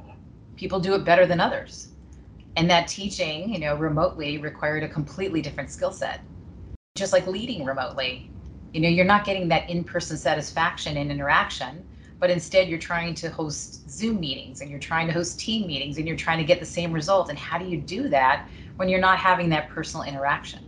people 0.56 0.78
do 0.78 0.94
it 0.94 1.04
better 1.04 1.26
than 1.26 1.40
others 1.40 1.93
and 2.56 2.70
that 2.70 2.88
teaching 2.88 3.52
you 3.52 3.58
know 3.58 3.76
remotely 3.76 4.38
required 4.38 4.82
a 4.82 4.88
completely 4.88 5.42
different 5.42 5.70
skill 5.70 5.92
set. 5.92 6.20
Just 6.96 7.12
like 7.12 7.26
leading 7.26 7.64
remotely 7.64 8.30
you 8.72 8.80
know 8.80 8.88
you're 8.88 9.04
not 9.04 9.24
getting 9.24 9.48
that 9.48 9.68
in-person 9.70 10.16
satisfaction 10.16 10.96
and 10.96 11.10
interaction 11.10 11.84
but 12.20 12.30
instead 12.30 12.68
you're 12.68 12.78
trying 12.78 13.14
to 13.14 13.30
host 13.30 13.88
zoom 13.90 14.18
meetings 14.20 14.60
and 14.60 14.70
you're 14.70 14.80
trying 14.80 15.06
to 15.06 15.12
host 15.12 15.38
team 15.38 15.66
meetings 15.66 15.98
and 15.98 16.06
you're 16.06 16.16
trying 16.16 16.38
to 16.38 16.44
get 16.44 16.60
the 16.60 16.66
same 16.66 16.92
result. 16.92 17.28
And 17.28 17.38
how 17.38 17.58
do 17.58 17.66
you 17.66 17.78
do 17.78 18.08
that 18.08 18.48
when 18.76 18.88
you're 18.88 19.00
not 19.00 19.18
having 19.18 19.50
that 19.50 19.68
personal 19.68 20.06
interaction? 20.06 20.60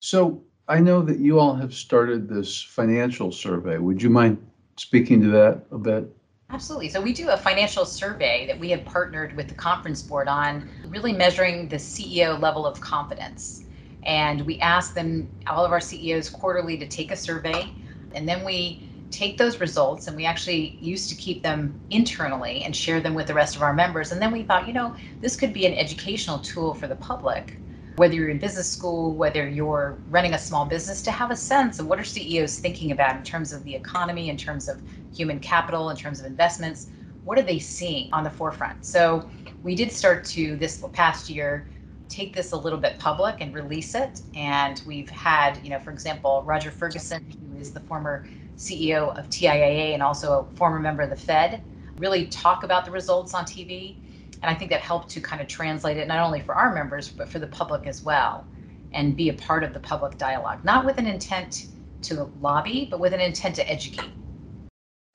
So 0.00 0.42
i 0.68 0.80
know 0.80 1.02
that 1.02 1.18
you 1.18 1.38
all 1.38 1.54
have 1.54 1.74
started 1.74 2.28
this 2.28 2.62
financial 2.62 3.32
survey. 3.32 3.78
Would 3.78 4.02
you 4.02 4.10
mind 4.10 4.38
speaking 4.76 5.20
to 5.22 5.28
that 5.28 5.64
a 5.70 5.78
bit 5.78 6.15
Absolutely. 6.50 6.88
So 6.88 7.00
we 7.00 7.12
do 7.12 7.30
a 7.30 7.36
financial 7.36 7.84
survey 7.84 8.46
that 8.46 8.58
we 8.58 8.70
have 8.70 8.84
partnered 8.84 9.36
with 9.36 9.48
the 9.48 9.54
conference 9.54 10.02
board 10.02 10.28
on, 10.28 10.68
really 10.84 11.12
measuring 11.12 11.68
the 11.68 11.76
CEO 11.76 12.40
level 12.40 12.66
of 12.66 12.80
confidence. 12.80 13.64
And 14.04 14.46
we 14.46 14.60
ask 14.60 14.94
them, 14.94 15.28
all 15.48 15.64
of 15.64 15.72
our 15.72 15.80
CEOs 15.80 16.30
quarterly, 16.30 16.78
to 16.78 16.86
take 16.86 17.10
a 17.10 17.16
survey. 17.16 17.74
And 18.14 18.28
then 18.28 18.44
we 18.44 18.88
take 19.10 19.38
those 19.38 19.60
results 19.60 20.06
and 20.06 20.16
we 20.16 20.24
actually 20.24 20.76
used 20.80 21.08
to 21.08 21.16
keep 21.16 21.42
them 21.42 21.80
internally 21.90 22.62
and 22.62 22.74
share 22.74 23.00
them 23.00 23.14
with 23.14 23.26
the 23.26 23.34
rest 23.34 23.56
of 23.56 23.62
our 23.62 23.74
members. 23.74 24.12
And 24.12 24.22
then 24.22 24.32
we 24.32 24.44
thought, 24.44 24.68
you 24.68 24.72
know, 24.72 24.94
this 25.20 25.36
could 25.36 25.52
be 25.52 25.66
an 25.66 25.74
educational 25.74 26.38
tool 26.38 26.74
for 26.74 26.86
the 26.86 26.96
public 26.96 27.60
whether 27.96 28.14
you're 28.14 28.28
in 28.28 28.38
business 28.38 28.70
school, 28.70 29.14
whether 29.14 29.48
you're 29.48 29.98
running 30.10 30.34
a 30.34 30.38
small 30.38 30.66
business, 30.66 31.02
to 31.02 31.10
have 31.10 31.30
a 31.30 31.36
sense 31.36 31.78
of 31.78 31.86
what 31.86 31.98
are 31.98 32.04
CEOs 32.04 32.58
thinking 32.58 32.92
about 32.92 33.16
in 33.16 33.22
terms 33.22 33.52
of 33.52 33.64
the 33.64 33.74
economy, 33.74 34.28
in 34.28 34.36
terms 34.36 34.68
of 34.68 34.80
human 35.14 35.40
capital, 35.40 35.90
in 35.90 35.96
terms 35.96 36.20
of 36.20 36.26
investments. 36.26 36.88
What 37.24 37.38
are 37.38 37.42
they 37.42 37.58
seeing 37.58 38.12
on 38.12 38.22
the 38.22 38.30
forefront? 38.30 38.84
So 38.84 39.28
we 39.62 39.74
did 39.74 39.90
start 39.90 40.24
to 40.26 40.56
this 40.56 40.84
past 40.92 41.28
year 41.28 41.66
take 42.08 42.34
this 42.34 42.52
a 42.52 42.56
little 42.56 42.78
bit 42.78 42.98
public 42.98 43.40
and 43.40 43.52
release 43.54 43.94
it. 43.94 44.20
And 44.34 44.80
we've 44.86 45.10
had, 45.10 45.58
you 45.64 45.70
know, 45.70 45.78
for 45.78 45.90
example, 45.90 46.42
Roger 46.46 46.70
Ferguson, 46.70 47.24
who 47.52 47.58
is 47.58 47.72
the 47.72 47.80
former 47.80 48.26
CEO 48.56 49.16
of 49.18 49.28
TIAA 49.28 49.92
and 49.92 50.02
also 50.02 50.40
a 50.40 50.56
former 50.56 50.78
member 50.78 51.02
of 51.02 51.10
the 51.10 51.16
Fed, 51.16 51.62
really 51.98 52.26
talk 52.26 52.62
about 52.62 52.84
the 52.84 52.90
results 52.90 53.34
on 53.34 53.44
TV 53.44 53.96
and 54.42 54.50
I 54.50 54.54
think 54.54 54.70
that 54.70 54.80
helped 54.80 55.08
to 55.10 55.20
kind 55.20 55.40
of 55.40 55.48
translate 55.48 55.96
it 55.96 56.08
not 56.08 56.18
only 56.18 56.40
for 56.40 56.54
our 56.54 56.74
members, 56.74 57.08
but 57.08 57.28
for 57.28 57.38
the 57.38 57.46
public 57.46 57.86
as 57.86 58.02
well, 58.02 58.46
and 58.92 59.16
be 59.16 59.28
a 59.28 59.34
part 59.34 59.64
of 59.64 59.72
the 59.72 59.80
public 59.80 60.18
dialogue, 60.18 60.64
not 60.64 60.84
with 60.84 60.98
an 60.98 61.06
intent 61.06 61.66
to 62.02 62.30
lobby, 62.40 62.88
but 62.90 63.00
with 63.00 63.12
an 63.12 63.20
intent 63.20 63.54
to 63.56 63.70
educate. 63.70 64.10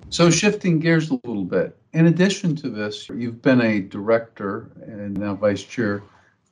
So, 0.10 0.30
shifting 0.30 0.80
gears 0.80 1.10
a 1.10 1.20
little 1.24 1.46
bit, 1.46 1.78
in 1.94 2.08
addition 2.08 2.56
to 2.58 2.70
this, 2.70 3.08
you've 3.10 3.42
been 3.42 3.62
a 3.62 3.80
director 3.80 4.72
and 4.82 5.18
now 5.18 5.36
vice 5.36 5.64
chair 5.64 6.04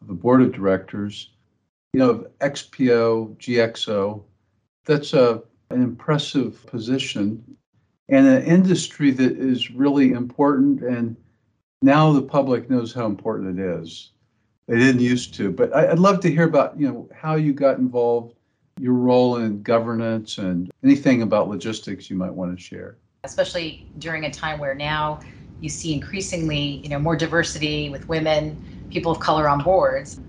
of 0.02 0.08
the 0.08 0.14
board 0.14 0.42
of 0.42 0.54
directors, 0.54 1.32
you 1.94 2.00
know, 2.00 2.10
of 2.10 2.28
XPO, 2.40 3.36
GXO. 3.38 4.24
That's 4.86 5.14
a, 5.14 5.42
an 5.72 5.84
impressive 5.84 6.66
position 6.68 7.44
and 8.10 8.26
an 8.26 8.44
industry 8.44 9.12
that 9.12 9.34
is 9.34 9.72
really 9.72 10.12
important 10.12 10.82
and 10.82 11.16
now 11.82 12.12
the 12.12 12.22
public 12.22 12.70
knows 12.70 12.94
how 12.94 13.06
important 13.06 13.60
it 13.60 13.82
is. 13.82 14.12
They 14.68 14.78
didn't 14.78 15.02
used 15.02 15.34
to, 15.36 15.52
but 15.52 15.74
I, 15.74 15.90
would 15.90 16.00
love 16.00 16.20
to 16.22 16.32
hear 16.32 16.44
about 16.44 16.80
you 16.80 16.88
know 16.88 17.10
how 17.14 17.36
you 17.36 17.54
got 17.54 17.80
involved, 17.80 18.36
your 18.80 18.94
role 18.94 19.38
in 19.38 19.64
governance, 19.64 20.38
and 20.38 20.72
anything 20.84 21.24
about 21.24 21.50
logistics 21.50 22.10
you 22.10 22.16
might 22.16 22.34
want 22.34 22.56
to 22.56 22.64
share. 22.64 22.98
Especially 23.24 23.88
during 23.98 24.26
a 24.26 24.32
time 24.32 24.60
where 24.60 24.76
now 24.76 25.22
you 25.60 25.70
see 25.70 25.94
increasingly 25.94 26.82
you 26.84 26.90
know 26.90 27.00
more 27.00 27.16
diversity 27.16 27.90
with 27.90 28.08
women, 28.08 28.62
people 28.92 29.12
of 29.12 29.20
color 29.20 29.50
on 29.50 29.64
boards. 29.64 30.20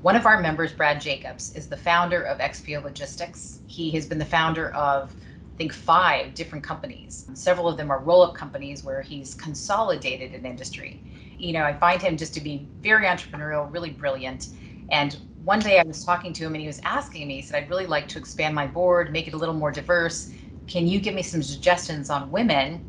One 0.00 0.16
of 0.16 0.24
our 0.24 0.40
members, 0.40 0.72
Brad 0.72 0.98
Jacobs, 0.98 1.54
is 1.54 1.66
the 1.66 1.76
founder 1.76 2.22
of 2.22 2.38
XPO 2.38 2.82
Logistics. 2.82 3.60
He 3.66 3.90
has 3.90 4.06
been 4.06 4.18
the 4.18 4.24
founder 4.24 4.70
of 4.70 5.14
think 5.60 5.74
five 5.74 6.32
different 6.32 6.64
companies. 6.64 7.26
Several 7.34 7.68
of 7.68 7.76
them 7.76 7.90
are 7.90 7.98
roll-up 7.98 8.34
companies 8.34 8.82
where 8.82 9.02
he's 9.02 9.34
consolidated 9.34 10.32
an 10.32 10.46
industry. 10.46 11.02
You 11.36 11.52
know, 11.52 11.64
I 11.64 11.74
find 11.74 12.00
him 12.00 12.16
just 12.16 12.32
to 12.34 12.40
be 12.40 12.66
very 12.82 13.04
entrepreneurial, 13.04 13.70
really 13.70 13.90
brilliant. 13.90 14.48
And 14.90 15.18
one 15.44 15.60
day 15.60 15.78
I 15.78 15.82
was 15.82 16.02
talking 16.02 16.32
to 16.32 16.44
him 16.44 16.54
and 16.54 16.62
he 16.62 16.66
was 16.66 16.80
asking 16.82 17.28
me, 17.28 17.36
he 17.36 17.42
said, 17.42 17.62
I'd 17.62 17.68
really 17.68 17.84
like 17.86 18.08
to 18.08 18.18
expand 18.18 18.54
my 18.54 18.66
board, 18.66 19.12
make 19.12 19.28
it 19.28 19.34
a 19.34 19.36
little 19.36 19.54
more 19.54 19.70
diverse. 19.70 20.32
Can 20.66 20.86
you 20.86 20.98
give 20.98 21.14
me 21.14 21.22
some 21.22 21.42
suggestions 21.42 22.08
on 22.08 22.30
women 22.30 22.82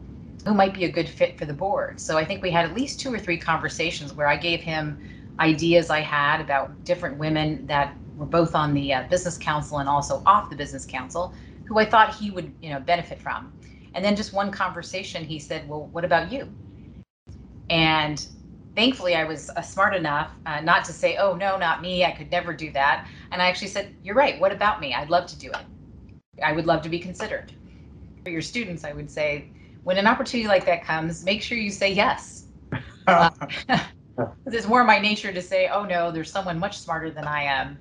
who 0.45 0.53
might 0.53 0.73
be 0.73 0.85
a 0.85 0.91
good 0.91 1.09
fit 1.09 1.37
for 1.37 1.45
the 1.45 1.53
board? 1.53 1.99
So 1.99 2.17
I 2.17 2.23
think 2.23 2.41
we 2.41 2.51
had 2.51 2.63
at 2.63 2.73
least 2.73 3.01
two 3.01 3.13
or 3.13 3.19
three 3.19 3.37
conversations 3.37 4.13
where 4.13 4.27
I 4.27 4.37
gave 4.37 4.61
him 4.61 4.97
ideas 5.41 5.89
I 5.89 5.99
had 5.99 6.39
about 6.39 6.85
different 6.85 7.17
women 7.17 7.65
that 7.67 7.97
were 8.15 8.25
both 8.25 8.55
on 8.55 8.73
the 8.73 8.93
uh, 8.93 9.03
business 9.09 9.37
council 9.37 9.79
and 9.79 9.89
also 9.89 10.23
off 10.25 10.49
the 10.49 10.55
business 10.55 10.85
council 10.85 11.33
who 11.71 11.79
I 11.79 11.85
thought 11.85 12.13
he 12.13 12.31
would, 12.31 12.53
you 12.61 12.69
know, 12.69 12.81
benefit 12.81 13.17
from. 13.17 13.53
And 13.93 14.03
then 14.03 14.17
just 14.17 14.33
one 14.33 14.51
conversation, 14.51 15.23
he 15.23 15.39
said, 15.39 15.69
"Well, 15.69 15.87
what 15.93 16.03
about 16.03 16.29
you?" 16.29 16.53
And 17.69 18.25
thankfully, 18.75 19.15
I 19.15 19.23
was 19.23 19.49
uh, 19.51 19.61
smart 19.61 19.95
enough 19.95 20.31
uh, 20.45 20.59
not 20.59 20.83
to 20.85 20.91
say, 20.91 21.15
"Oh 21.15 21.33
no, 21.33 21.57
not 21.57 21.81
me. 21.81 22.03
I 22.03 22.11
could 22.11 22.29
never 22.29 22.53
do 22.53 22.73
that." 22.73 23.07
And 23.31 23.41
I 23.41 23.47
actually 23.47 23.69
said, 23.69 23.95
"You're 24.03 24.15
right. 24.15 24.37
What 24.37 24.51
about 24.51 24.81
me? 24.81 24.93
I'd 24.93 25.09
love 25.09 25.27
to 25.27 25.37
do 25.37 25.49
it. 25.49 25.65
I 26.43 26.51
would 26.51 26.65
love 26.65 26.81
to 26.81 26.89
be 26.89 26.99
considered." 26.99 27.53
For 28.25 28.31
your 28.31 28.41
students, 28.41 28.83
I 28.83 28.91
would 28.91 29.09
say, 29.09 29.47
when 29.83 29.97
an 29.97 30.07
opportunity 30.07 30.49
like 30.49 30.65
that 30.65 30.83
comes, 30.83 31.23
make 31.23 31.41
sure 31.41 31.57
you 31.57 31.71
say 31.71 31.93
yes. 31.93 32.47
uh, 33.07 33.29
it's 34.45 34.67
more 34.67 34.83
my 34.83 34.99
nature 34.99 35.31
to 35.31 35.41
say, 35.41 35.69
"Oh 35.69 35.85
no, 35.85 36.11
there's 36.11 36.29
someone 36.29 36.59
much 36.59 36.79
smarter 36.79 37.09
than 37.11 37.23
I 37.23 37.43
am." 37.43 37.79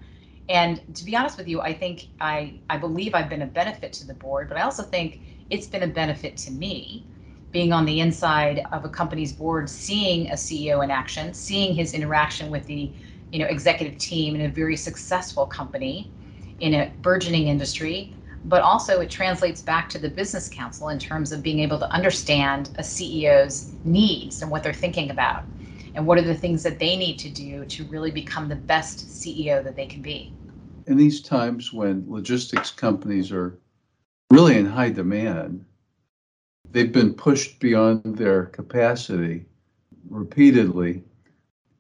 And 0.50 0.82
to 0.96 1.04
be 1.04 1.14
honest 1.14 1.38
with 1.38 1.46
you, 1.46 1.60
I 1.60 1.72
think 1.72 2.08
I, 2.20 2.54
I 2.68 2.76
believe 2.76 3.14
I've 3.14 3.28
been 3.28 3.42
a 3.42 3.46
benefit 3.46 3.92
to 3.94 4.06
the 4.06 4.14
board, 4.14 4.48
but 4.48 4.58
I 4.58 4.62
also 4.62 4.82
think 4.82 5.20
it's 5.48 5.68
been 5.68 5.84
a 5.84 5.86
benefit 5.86 6.36
to 6.38 6.50
me 6.50 7.06
being 7.52 7.72
on 7.72 7.84
the 7.84 8.00
inside 8.00 8.66
of 8.72 8.84
a 8.84 8.88
company's 8.88 9.32
board, 9.32 9.70
seeing 9.70 10.28
a 10.30 10.34
CEO 10.34 10.82
in 10.82 10.90
action, 10.90 11.32
seeing 11.32 11.72
his 11.72 11.94
interaction 11.94 12.50
with 12.50 12.66
the 12.66 12.92
you 13.30 13.38
know 13.38 13.46
executive 13.46 13.96
team 13.98 14.34
in 14.34 14.40
a 14.40 14.48
very 14.48 14.76
successful 14.76 15.46
company 15.46 16.10
in 16.58 16.74
a 16.74 16.92
burgeoning 17.00 17.46
industry, 17.46 18.12
but 18.44 18.60
also 18.60 19.00
it 19.00 19.08
translates 19.08 19.62
back 19.62 19.88
to 19.90 20.00
the 20.00 20.10
business 20.10 20.48
council 20.48 20.88
in 20.88 20.98
terms 20.98 21.30
of 21.30 21.44
being 21.44 21.60
able 21.60 21.78
to 21.78 21.88
understand 21.92 22.70
a 22.76 22.82
CEO's 22.82 23.70
needs 23.84 24.42
and 24.42 24.50
what 24.50 24.64
they're 24.64 24.72
thinking 24.72 25.10
about 25.10 25.44
and 25.94 26.04
what 26.04 26.18
are 26.18 26.22
the 26.22 26.34
things 26.34 26.64
that 26.64 26.80
they 26.80 26.96
need 26.96 27.18
to 27.20 27.30
do 27.30 27.64
to 27.66 27.84
really 27.84 28.10
become 28.10 28.48
the 28.48 28.56
best 28.56 29.06
CEO 29.08 29.62
that 29.62 29.76
they 29.76 29.86
can 29.86 30.02
be 30.02 30.32
in 30.90 30.96
these 30.96 31.20
times 31.20 31.72
when 31.72 32.04
logistics 32.08 32.72
companies 32.72 33.30
are 33.30 33.56
really 34.32 34.58
in 34.58 34.66
high 34.66 34.90
demand, 34.90 35.64
they've 36.72 36.92
been 36.92 37.14
pushed 37.14 37.60
beyond 37.60 38.16
their 38.16 38.46
capacity 38.46 39.46
repeatedly. 40.08 41.04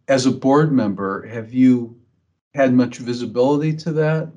As 0.06 0.26
a 0.26 0.30
board 0.30 0.72
member, 0.72 1.26
have 1.26 1.52
you 1.52 1.98
had 2.54 2.72
much 2.72 2.98
visibility 2.98 3.74
to 3.78 3.92
that? 3.92 4.30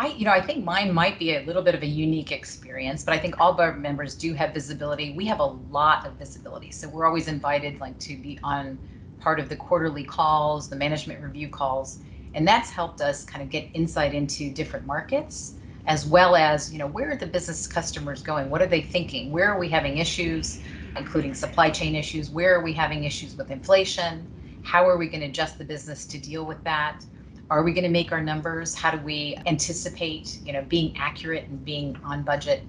I, 0.00 0.08
you 0.08 0.24
know, 0.24 0.32
I 0.32 0.40
think 0.40 0.64
mine 0.64 0.92
might 0.92 1.20
be 1.20 1.36
a 1.36 1.44
little 1.44 1.62
bit 1.62 1.76
of 1.76 1.82
a 1.82 1.86
unique 1.86 2.32
experience, 2.32 3.04
but 3.04 3.14
I 3.14 3.18
think 3.18 3.40
all 3.40 3.52
board 3.52 3.80
members 3.80 4.16
do 4.16 4.34
have 4.34 4.52
visibility. 4.52 5.12
We 5.12 5.26
have 5.26 5.38
a 5.38 5.46
lot 5.46 6.04
of 6.04 6.14
visibility, 6.14 6.72
so 6.72 6.88
we're 6.88 7.06
always 7.06 7.28
invited, 7.28 7.78
like, 7.78 7.96
to 8.00 8.16
be 8.16 8.36
on 8.42 8.76
part 9.20 9.38
of 9.38 9.48
the 9.48 9.54
quarterly 9.54 10.02
calls, 10.02 10.68
the 10.68 10.76
management 10.76 11.22
review 11.22 11.48
calls, 11.48 12.00
and 12.34 12.46
that's 12.46 12.70
helped 12.70 13.00
us 13.00 13.24
kind 13.24 13.42
of 13.42 13.50
get 13.50 13.68
insight 13.74 14.14
into 14.14 14.52
different 14.52 14.86
markets 14.86 15.54
as 15.86 16.06
well 16.06 16.36
as 16.36 16.72
you 16.72 16.78
know 16.78 16.86
where 16.86 17.10
are 17.12 17.16
the 17.16 17.26
business 17.26 17.66
customers 17.66 18.22
going 18.22 18.50
what 18.50 18.62
are 18.62 18.66
they 18.66 18.82
thinking 18.82 19.30
where 19.30 19.50
are 19.50 19.58
we 19.58 19.68
having 19.68 19.98
issues 19.98 20.60
including 20.96 21.34
supply 21.34 21.70
chain 21.70 21.94
issues. 21.94 22.30
Where 22.30 22.54
are 22.54 22.62
we 22.62 22.72
having 22.72 23.04
issues 23.04 23.36
with 23.36 23.50
inflation? 23.50 24.28
How 24.62 24.88
are 24.88 24.96
we 24.96 25.08
going 25.08 25.20
to 25.20 25.26
adjust 25.26 25.58
the 25.58 25.64
business 25.64 26.06
to 26.06 26.18
deal 26.18 26.46
with 26.46 26.62
that? 26.64 27.04
Are 27.50 27.62
we 27.62 27.72
going 27.72 27.84
to 27.84 27.90
make 27.90 28.12
our 28.12 28.22
numbers? 28.22 28.74
How 28.74 28.90
do 28.90 28.98
we 28.98 29.36
anticipate, 29.46 30.40
you 30.44 30.52
know, 30.52 30.64
being 30.68 30.96
accurate 30.96 31.48
and 31.48 31.64
being 31.64 31.96
on 32.04 32.22
budget? 32.22 32.68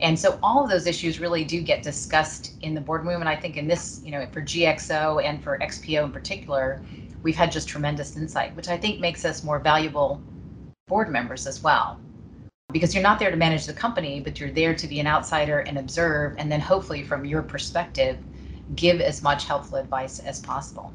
And 0.00 0.18
so 0.18 0.38
all 0.42 0.62
of 0.64 0.70
those 0.70 0.86
issues 0.86 1.20
really 1.20 1.44
do 1.44 1.60
get 1.60 1.82
discussed 1.82 2.56
in 2.62 2.74
the 2.74 2.80
boardroom. 2.80 3.20
And 3.20 3.28
I 3.28 3.36
think 3.36 3.56
in 3.56 3.66
this, 3.66 4.00
you 4.04 4.12
know, 4.12 4.26
for 4.32 4.42
GXO 4.42 5.22
and 5.24 5.42
for 5.42 5.58
XPO 5.58 6.04
in 6.04 6.12
particular, 6.12 6.82
we've 7.22 7.36
had 7.36 7.52
just 7.52 7.68
tremendous 7.68 8.16
insight, 8.16 8.54
which 8.56 8.68
I 8.68 8.76
think 8.76 9.00
makes 9.00 9.24
us 9.24 9.44
more 9.44 9.58
valuable 9.58 10.22
board 10.86 11.10
members 11.10 11.46
as 11.46 11.62
well. 11.62 12.00
Because 12.70 12.94
you're 12.94 13.02
not 13.02 13.18
there 13.18 13.30
to 13.30 13.36
manage 13.36 13.66
the 13.66 13.72
company, 13.72 14.20
but 14.20 14.38
you're 14.38 14.50
there 14.50 14.74
to 14.74 14.86
be 14.86 15.00
an 15.00 15.06
outsider 15.06 15.60
and 15.60 15.78
observe, 15.78 16.34
and 16.38 16.52
then 16.52 16.60
hopefully 16.60 17.02
from 17.02 17.24
your 17.24 17.42
perspective, 17.42 18.18
give 18.74 19.00
as 19.00 19.22
much 19.22 19.46
helpful 19.46 19.78
advice 19.78 20.18
as 20.20 20.40
possible. 20.40 20.92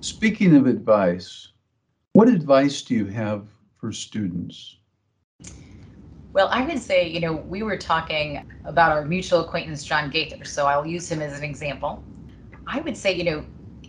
Speaking 0.00 0.56
of 0.56 0.66
advice, 0.66 1.48
what 2.14 2.28
advice 2.28 2.82
do 2.82 2.94
you 2.94 3.06
have 3.06 3.46
for 3.76 3.92
students? 3.92 4.76
Well, 6.32 6.48
I 6.50 6.66
would 6.66 6.80
say, 6.80 7.08
you 7.08 7.20
know, 7.20 7.32
we 7.34 7.62
were 7.62 7.76
talking 7.76 8.50
about 8.64 8.90
our 8.90 9.04
mutual 9.04 9.44
acquaintance, 9.44 9.84
John 9.84 10.10
Gaither, 10.10 10.44
so 10.44 10.66
I'll 10.66 10.84
use 10.84 11.10
him 11.10 11.22
as 11.22 11.38
an 11.38 11.44
example. 11.44 12.02
I 12.66 12.80
would 12.80 12.96
say, 12.96 13.14
you 13.14 13.22
know, 13.22 13.44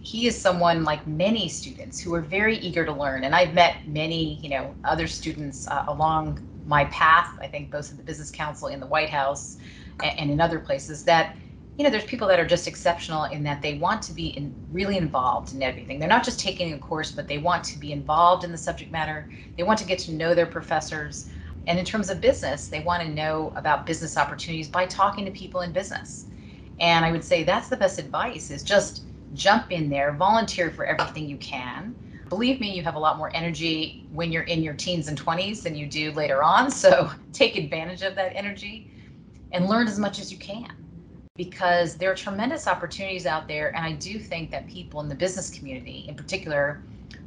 he 0.06 0.28
is 0.28 0.40
someone 0.40 0.84
like 0.84 1.08
many 1.08 1.50
students 1.50 2.00
who 2.00 2.14
are 2.14 2.22
very 2.22 2.58
eager 2.58 2.86
to 2.86 2.94
learn. 2.94 3.24
And 3.24 3.34
I've 3.34 3.56
met 3.56 3.78
many, 3.88 4.40
you 4.44 4.50
know, 4.50 4.76
other 4.84 5.08
students 5.08 5.68
uh, 5.68 5.84
along 5.88 6.40
my 6.64 6.86
path, 6.86 7.30
I 7.42 7.48
think 7.48 7.72
both 7.72 7.90
at 7.90 7.98
the 7.98 8.04
Business 8.04 8.30
Council 8.30 8.68
in 8.68 8.80
the 8.80 8.86
White 8.86 9.10
House 9.10 9.58
and, 10.04 10.20
and 10.20 10.30
in 10.30 10.40
other 10.40 10.60
places 10.60 11.06
that, 11.06 11.38
you 11.80 11.84
know, 11.84 11.90
there's 11.90 12.06
people 12.06 12.28
that 12.28 12.40
are 12.40 12.46
just 12.46 12.68
exceptional 12.68 13.24
in 13.24 13.42
that 13.46 13.64
they 13.64 13.80
want 13.80 14.04
to 14.04 14.14
be 14.14 14.28
in, 14.28 14.56
really 14.72 14.96
involved 14.96 15.56
in 15.56 15.64
everything. 15.64 15.98
They're 15.98 16.08
not 16.08 16.24
just 16.24 16.40
taking 16.40 16.74
a 16.74 16.78
course, 16.78 17.12
but 17.12 17.28
they 17.28 17.40
want 17.40 17.64
to 17.64 17.80
be 17.80 17.92
involved 17.92 18.44
in 18.44 18.52
the 18.52 18.60
subject 18.60 18.92
matter. 18.92 19.28
They 19.58 19.64
want 19.64 19.80
to 19.80 19.88
get 19.88 19.98
to 20.00 20.12
know 20.12 20.36
their 20.36 20.46
professors. 20.46 21.32
And 21.66 21.80
in 21.80 21.86
terms 21.86 22.12
of 22.12 22.22
business, 22.22 22.68
they 22.68 22.82
want 22.82 23.02
to 23.02 23.10
know 23.10 23.54
about 23.56 23.88
business 23.88 24.18
opportunities 24.18 24.70
by 24.70 24.86
talking 24.86 25.26
to 25.26 25.32
people 25.32 25.62
in 25.62 25.72
business. 25.72 26.28
And 26.80 27.04
I 27.04 27.12
would 27.12 27.24
say 27.24 27.44
that's 27.44 27.70
the 27.70 27.78
best 27.78 27.98
advice 27.98 28.52
is 28.52 28.64
just 28.64 29.02
jump 29.34 29.72
in 29.72 29.90
there, 29.90 30.14
volunteer 30.14 30.72
for 30.72 30.86
everything 30.86 31.28
you 31.28 31.38
can. 31.38 31.96
Believe 32.30 32.60
me, 32.60 32.76
you 32.76 32.84
have 32.84 32.96
a 32.96 33.00
lot 33.00 33.18
more 33.18 33.36
energy 33.36 34.06
when 34.12 34.32
you're 34.32 34.44
in 34.44 34.64
your 34.64 34.74
teens 34.74 35.08
and 35.08 35.20
20s 35.20 35.62
than 35.62 35.76
you 35.76 35.88
do 35.88 36.12
later 36.12 36.44
on. 36.44 36.72
So 36.72 37.12
take 37.34 37.56
advantage 37.56 38.02
of 38.02 38.16
that 38.16 38.36
energy 38.36 38.90
and 39.52 39.68
learn 39.68 39.88
as 39.88 40.00
much 40.00 40.20
as 40.20 40.32
you 40.32 40.38
can 40.38 40.72
because 41.38 41.96
there 41.96 42.12
are 42.12 42.16
tremendous 42.16 42.68
opportunities 42.68 43.26
out 43.26 43.48
there. 43.48 43.76
And 43.76 43.86
I 43.86 43.94
do 43.94 44.20
think 44.20 44.52
that 44.52 44.68
people 44.68 45.02
in 45.02 45.10
the 45.10 45.16
business 45.16 45.50
community, 45.50 46.06
in 46.08 46.16
particular, 46.16 46.82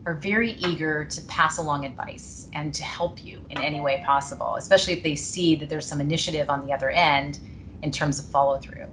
are 0.06 0.14
very 0.14 0.52
eager 0.52 1.04
to 1.04 1.20
pass 1.22 1.58
along 1.58 1.84
advice 1.84 2.48
and 2.54 2.72
to 2.72 2.82
help 2.82 3.22
you 3.22 3.44
in 3.50 3.58
any 3.58 3.80
way 3.80 4.02
possible, 4.06 4.56
especially 4.56 4.94
if 4.94 5.02
they 5.02 5.14
see 5.14 5.54
that 5.56 5.68
there's 5.68 5.86
some 5.86 6.00
initiative 6.00 6.48
on 6.48 6.66
the 6.66 6.72
other 6.72 6.90
end 6.90 7.40
in 7.82 7.90
terms 7.90 8.18
of 8.18 8.24
follow 8.26 8.58
through. 8.58 8.86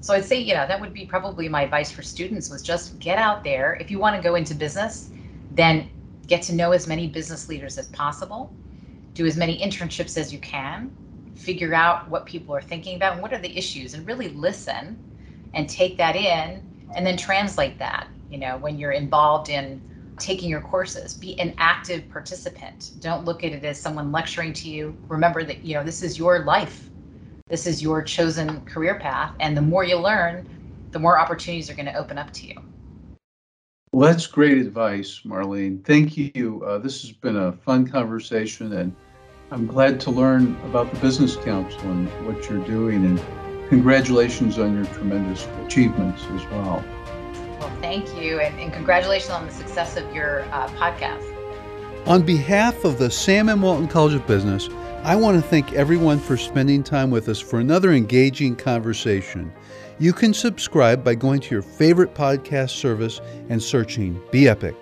So 0.00 0.14
I'd 0.14 0.24
say, 0.24 0.40
yeah, 0.40 0.66
that 0.66 0.80
would 0.80 0.92
be 0.92 1.06
probably 1.06 1.48
my 1.48 1.62
advice 1.62 1.90
for 1.90 2.02
students 2.02 2.50
was 2.50 2.62
just 2.62 2.98
get 3.00 3.18
out 3.18 3.42
there. 3.42 3.76
If 3.80 3.90
you 3.90 3.98
want 3.98 4.16
to 4.16 4.22
go 4.22 4.36
into 4.36 4.54
business, 4.54 5.10
then 5.50 5.90
get 6.26 6.42
to 6.42 6.54
know 6.54 6.72
as 6.72 6.86
many 6.86 7.08
business 7.08 7.48
leaders 7.48 7.78
as 7.78 7.88
possible, 7.88 8.52
do 9.14 9.26
as 9.26 9.36
many 9.36 9.58
internships 9.60 10.16
as 10.18 10.32
you 10.32 10.38
can, 10.40 10.90
figure 11.34 11.74
out 11.74 12.08
what 12.08 12.26
people 12.26 12.54
are 12.54 12.60
thinking 12.60 12.96
about 12.96 13.14
and 13.14 13.22
what 13.22 13.32
are 13.32 13.38
the 13.38 13.56
issues 13.56 13.94
and 13.94 14.06
really 14.06 14.28
listen 14.28 14.98
and 15.54 15.68
take 15.68 15.96
that 15.96 16.16
in 16.16 16.62
and 16.94 17.06
then 17.06 17.16
translate 17.16 17.78
that, 17.78 18.08
you 18.30 18.38
know, 18.38 18.56
when 18.58 18.78
you're 18.78 18.92
involved 18.92 19.48
in 19.48 19.80
taking 20.18 20.48
your 20.48 20.60
courses. 20.60 21.14
Be 21.14 21.38
an 21.40 21.54
active 21.58 22.08
participant. 22.08 22.92
Don't 23.00 23.24
look 23.24 23.44
at 23.44 23.52
it 23.52 23.64
as 23.64 23.80
someone 23.80 24.12
lecturing 24.12 24.52
to 24.54 24.68
you. 24.68 24.96
Remember 25.08 25.44
that 25.44 25.64
you 25.64 25.74
know 25.74 25.84
this 25.84 26.02
is 26.02 26.18
your 26.18 26.40
life 26.40 26.85
this 27.48 27.68
is 27.68 27.80
your 27.80 28.02
chosen 28.02 28.60
career 28.64 28.98
path. 28.98 29.32
And 29.38 29.56
the 29.56 29.62
more 29.62 29.84
you 29.84 29.98
learn, 29.98 30.48
the 30.90 30.98
more 30.98 31.16
opportunities 31.18 31.70
are 31.70 31.74
going 31.74 31.86
to 31.86 31.94
open 31.94 32.18
up 32.18 32.32
to 32.32 32.46
you. 32.46 32.56
Well, 33.92 34.10
that's 34.10 34.26
great 34.26 34.58
advice, 34.58 35.20
Marlene. 35.24 35.84
Thank 35.84 36.16
you. 36.16 36.64
Uh, 36.66 36.78
this 36.78 37.02
has 37.02 37.12
been 37.12 37.36
a 37.36 37.52
fun 37.52 37.86
conversation, 37.86 38.72
and 38.72 38.94
I'm 39.52 39.66
glad 39.66 40.00
to 40.00 40.10
learn 40.10 40.56
about 40.64 40.92
the 40.92 40.98
Business 40.98 41.36
Council 41.36 41.80
and 41.82 42.08
what 42.26 42.50
you're 42.50 42.64
doing. 42.64 43.04
And 43.04 43.68
congratulations 43.68 44.58
on 44.58 44.74
your 44.74 44.86
tremendous 44.86 45.46
achievements 45.64 46.24
as 46.24 46.44
well. 46.46 46.84
Well, 47.60 47.76
thank 47.80 48.08
you, 48.20 48.40
and, 48.40 48.58
and 48.58 48.72
congratulations 48.72 49.30
on 49.30 49.46
the 49.46 49.52
success 49.52 49.96
of 49.96 50.12
your 50.12 50.42
uh, 50.52 50.68
podcast. 50.70 51.32
On 52.08 52.22
behalf 52.22 52.84
of 52.84 52.98
the 52.98 53.10
Sam 53.10 53.48
M. 53.48 53.62
Walton 53.62 53.86
College 53.86 54.14
of 54.14 54.26
Business, 54.26 54.68
I 55.06 55.14
want 55.14 55.40
to 55.40 55.48
thank 55.48 55.72
everyone 55.72 56.18
for 56.18 56.36
spending 56.36 56.82
time 56.82 57.12
with 57.12 57.28
us 57.28 57.38
for 57.38 57.60
another 57.60 57.92
engaging 57.92 58.56
conversation. 58.56 59.52
You 60.00 60.12
can 60.12 60.34
subscribe 60.34 61.04
by 61.04 61.14
going 61.14 61.38
to 61.42 61.54
your 61.54 61.62
favorite 61.62 62.12
podcast 62.12 62.70
service 62.70 63.20
and 63.48 63.62
searching 63.62 64.20
Be 64.32 64.48
Epic, 64.48 64.74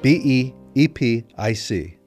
B 0.00 0.22
E 0.24 0.54
E 0.74 0.88
P 0.88 1.26
I 1.36 1.52
C. 1.52 1.97